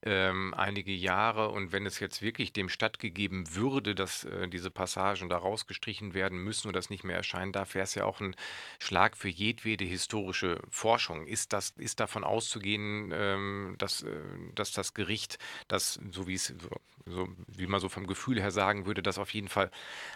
[0.06, 5.28] ähm, einige Jahre und wenn es jetzt wirklich dem stattgegeben würde, dass äh, diese Passagen
[5.28, 8.36] da rausgestrichen werden müssen oder das nicht mehr erscheinen darf, wäre es ja auch ein
[8.78, 11.26] Schlag für jedwede historische Forschung.
[11.26, 14.20] Ist, das, ist davon auszugehen, ähm, dass, äh,
[14.54, 16.70] dass das Gericht, das, so wie es so,
[17.06, 19.70] so, wie man so vom Gefühl her sagen würde, das auf jeden Fall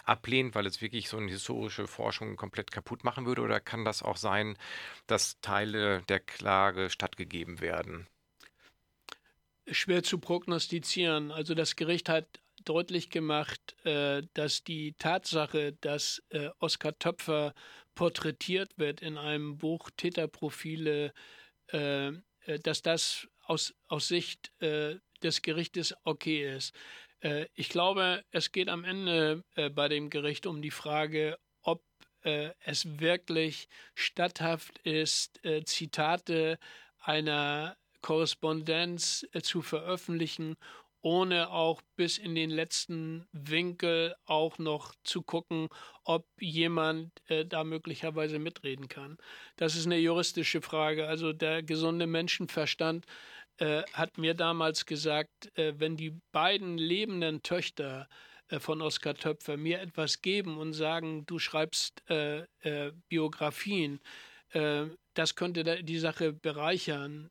[0.05, 3.41] ablehnt, weil es wirklich so eine historische Forschung komplett kaputt machen würde?
[3.41, 4.57] Oder kann das auch sein,
[5.07, 8.07] dass Teile der Klage stattgegeben werden?
[9.69, 11.31] Schwer zu prognostizieren.
[11.31, 17.53] Also das Gericht hat deutlich gemacht, äh, dass die Tatsache, dass äh, Oskar Töpfer
[17.95, 21.13] porträtiert wird in einem Buch Täterprofile,
[21.67, 22.11] äh,
[22.63, 26.73] dass das aus, aus Sicht des Gerichtes okay ist.
[27.53, 29.43] Ich glaube, es geht am Ende
[29.73, 31.83] bei dem Gericht um die Frage, ob
[32.23, 36.57] es wirklich statthaft ist, Zitate
[36.99, 40.55] einer Korrespondenz äh, zu veröffentlichen,
[41.01, 45.67] ohne auch bis in den letzten Winkel auch noch zu gucken,
[46.03, 49.17] ob jemand äh, da möglicherweise mitreden kann.
[49.55, 51.07] Das ist eine juristische Frage.
[51.07, 53.05] Also der gesunde Menschenverstand
[53.57, 58.07] äh, hat mir damals gesagt, äh, wenn die beiden lebenden Töchter
[58.49, 62.45] äh, von Oskar Töpfer mir etwas geben und sagen, du schreibst äh,
[63.09, 63.99] Biografien,
[65.13, 67.29] das könnte die Sache bereichern.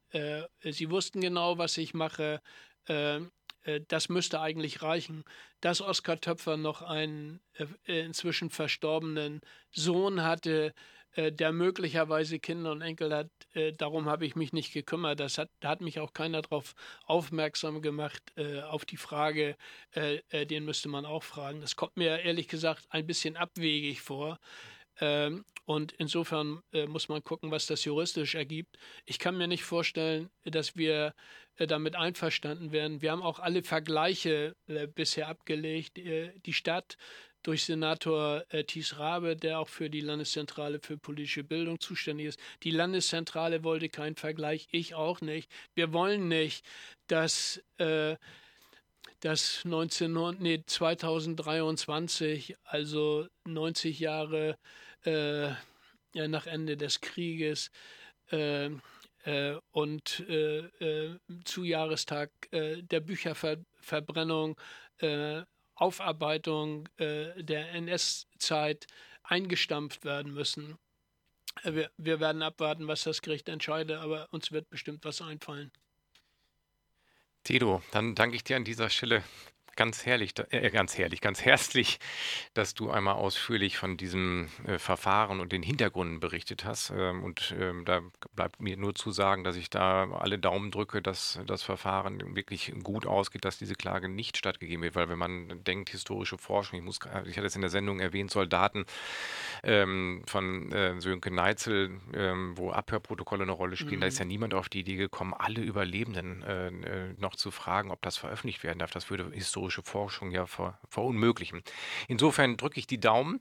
[0.62, 2.41] sie wussten genau, was ich mache.
[2.87, 5.24] das müsste eigentlich reichen.
[5.61, 7.41] Dass Oskar Töpfer noch einen
[7.85, 10.74] inzwischen verstorbenen Sohn hatte,
[11.12, 15.18] äh, der möglicherweise Kinder und Enkel hat, äh, darum habe ich mich nicht gekümmert.
[15.18, 16.74] Das hat, da hat mich auch keiner darauf
[17.05, 19.57] aufmerksam gemacht, äh, auf die Frage,
[19.95, 21.61] äh, äh, den müsste man auch fragen.
[21.61, 24.39] Das kommt mir ehrlich gesagt ein bisschen abwegig vor.
[24.39, 24.80] Ähm,
[25.64, 28.76] und insofern äh, muss man gucken, was das juristisch ergibt.
[29.07, 31.14] Ich kann mir nicht vorstellen, dass wir
[31.57, 33.03] damit einverstanden werden.
[33.03, 34.57] Wir haben auch alle Vergleiche
[34.94, 35.98] bisher abgelegt.
[35.98, 36.96] die Stadt
[37.42, 42.40] durch Senator äh, Thies Rabe, der auch für die Landeszentrale für politische Bildung zuständig ist.
[42.62, 45.51] Die Landeszentrale wollte keinen Vergleich, ich auch nicht.
[45.74, 46.64] Wir wollen nicht,
[47.07, 48.16] dass, äh,
[49.20, 54.59] dass 19, nee, 2023, also 90 Jahre
[55.05, 55.53] äh,
[56.14, 57.70] nach Ende des Krieges,
[58.30, 58.70] äh,
[59.24, 64.59] äh, und äh, äh, zu Jahrestag äh, der Bücherverbrennung
[64.98, 65.42] äh,
[65.74, 68.86] Aufarbeitung äh, der NS-Zeit
[69.22, 70.78] eingestampft werden müssen.
[71.62, 75.70] Äh, wir, wir werden abwarten, was das Gericht entscheidet, aber uns wird bestimmt was einfallen.
[77.44, 79.24] Tedo, dann danke ich dir an dieser Stelle
[79.81, 82.01] ganz herrlich, äh, ganz herrlich, ganz herzlich,
[82.53, 86.93] dass du einmal ausführlich von diesem äh, Verfahren und den Hintergründen berichtet hast.
[86.95, 88.03] Ähm, und ähm, da
[88.37, 92.74] bleibt mir nur zu sagen, dass ich da alle Daumen drücke, dass das Verfahren wirklich
[92.83, 96.85] gut ausgeht, dass diese Klage nicht stattgegeben wird, weil wenn man denkt, historische Forschung, ich
[96.85, 98.85] muss, ich hatte es in der Sendung erwähnt, Soldaten
[99.62, 104.01] ähm, von äh, Sönke Neitzel, ähm, wo Abhörprotokolle eine Rolle spielen, mhm.
[104.03, 107.91] da ist ja niemand auf die Idee gekommen, alle Überlebenden äh, äh, noch zu fragen,
[107.91, 108.91] ob das veröffentlicht werden darf.
[108.91, 111.62] Das würde historisch historische Forschung ja ver, verunmöglichen.
[112.09, 113.41] Insofern drücke ich die Daumen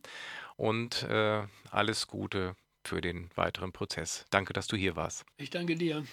[0.56, 4.26] und äh, alles Gute für den weiteren Prozess.
[4.30, 5.26] Danke, dass du hier warst.
[5.38, 6.04] Ich danke dir.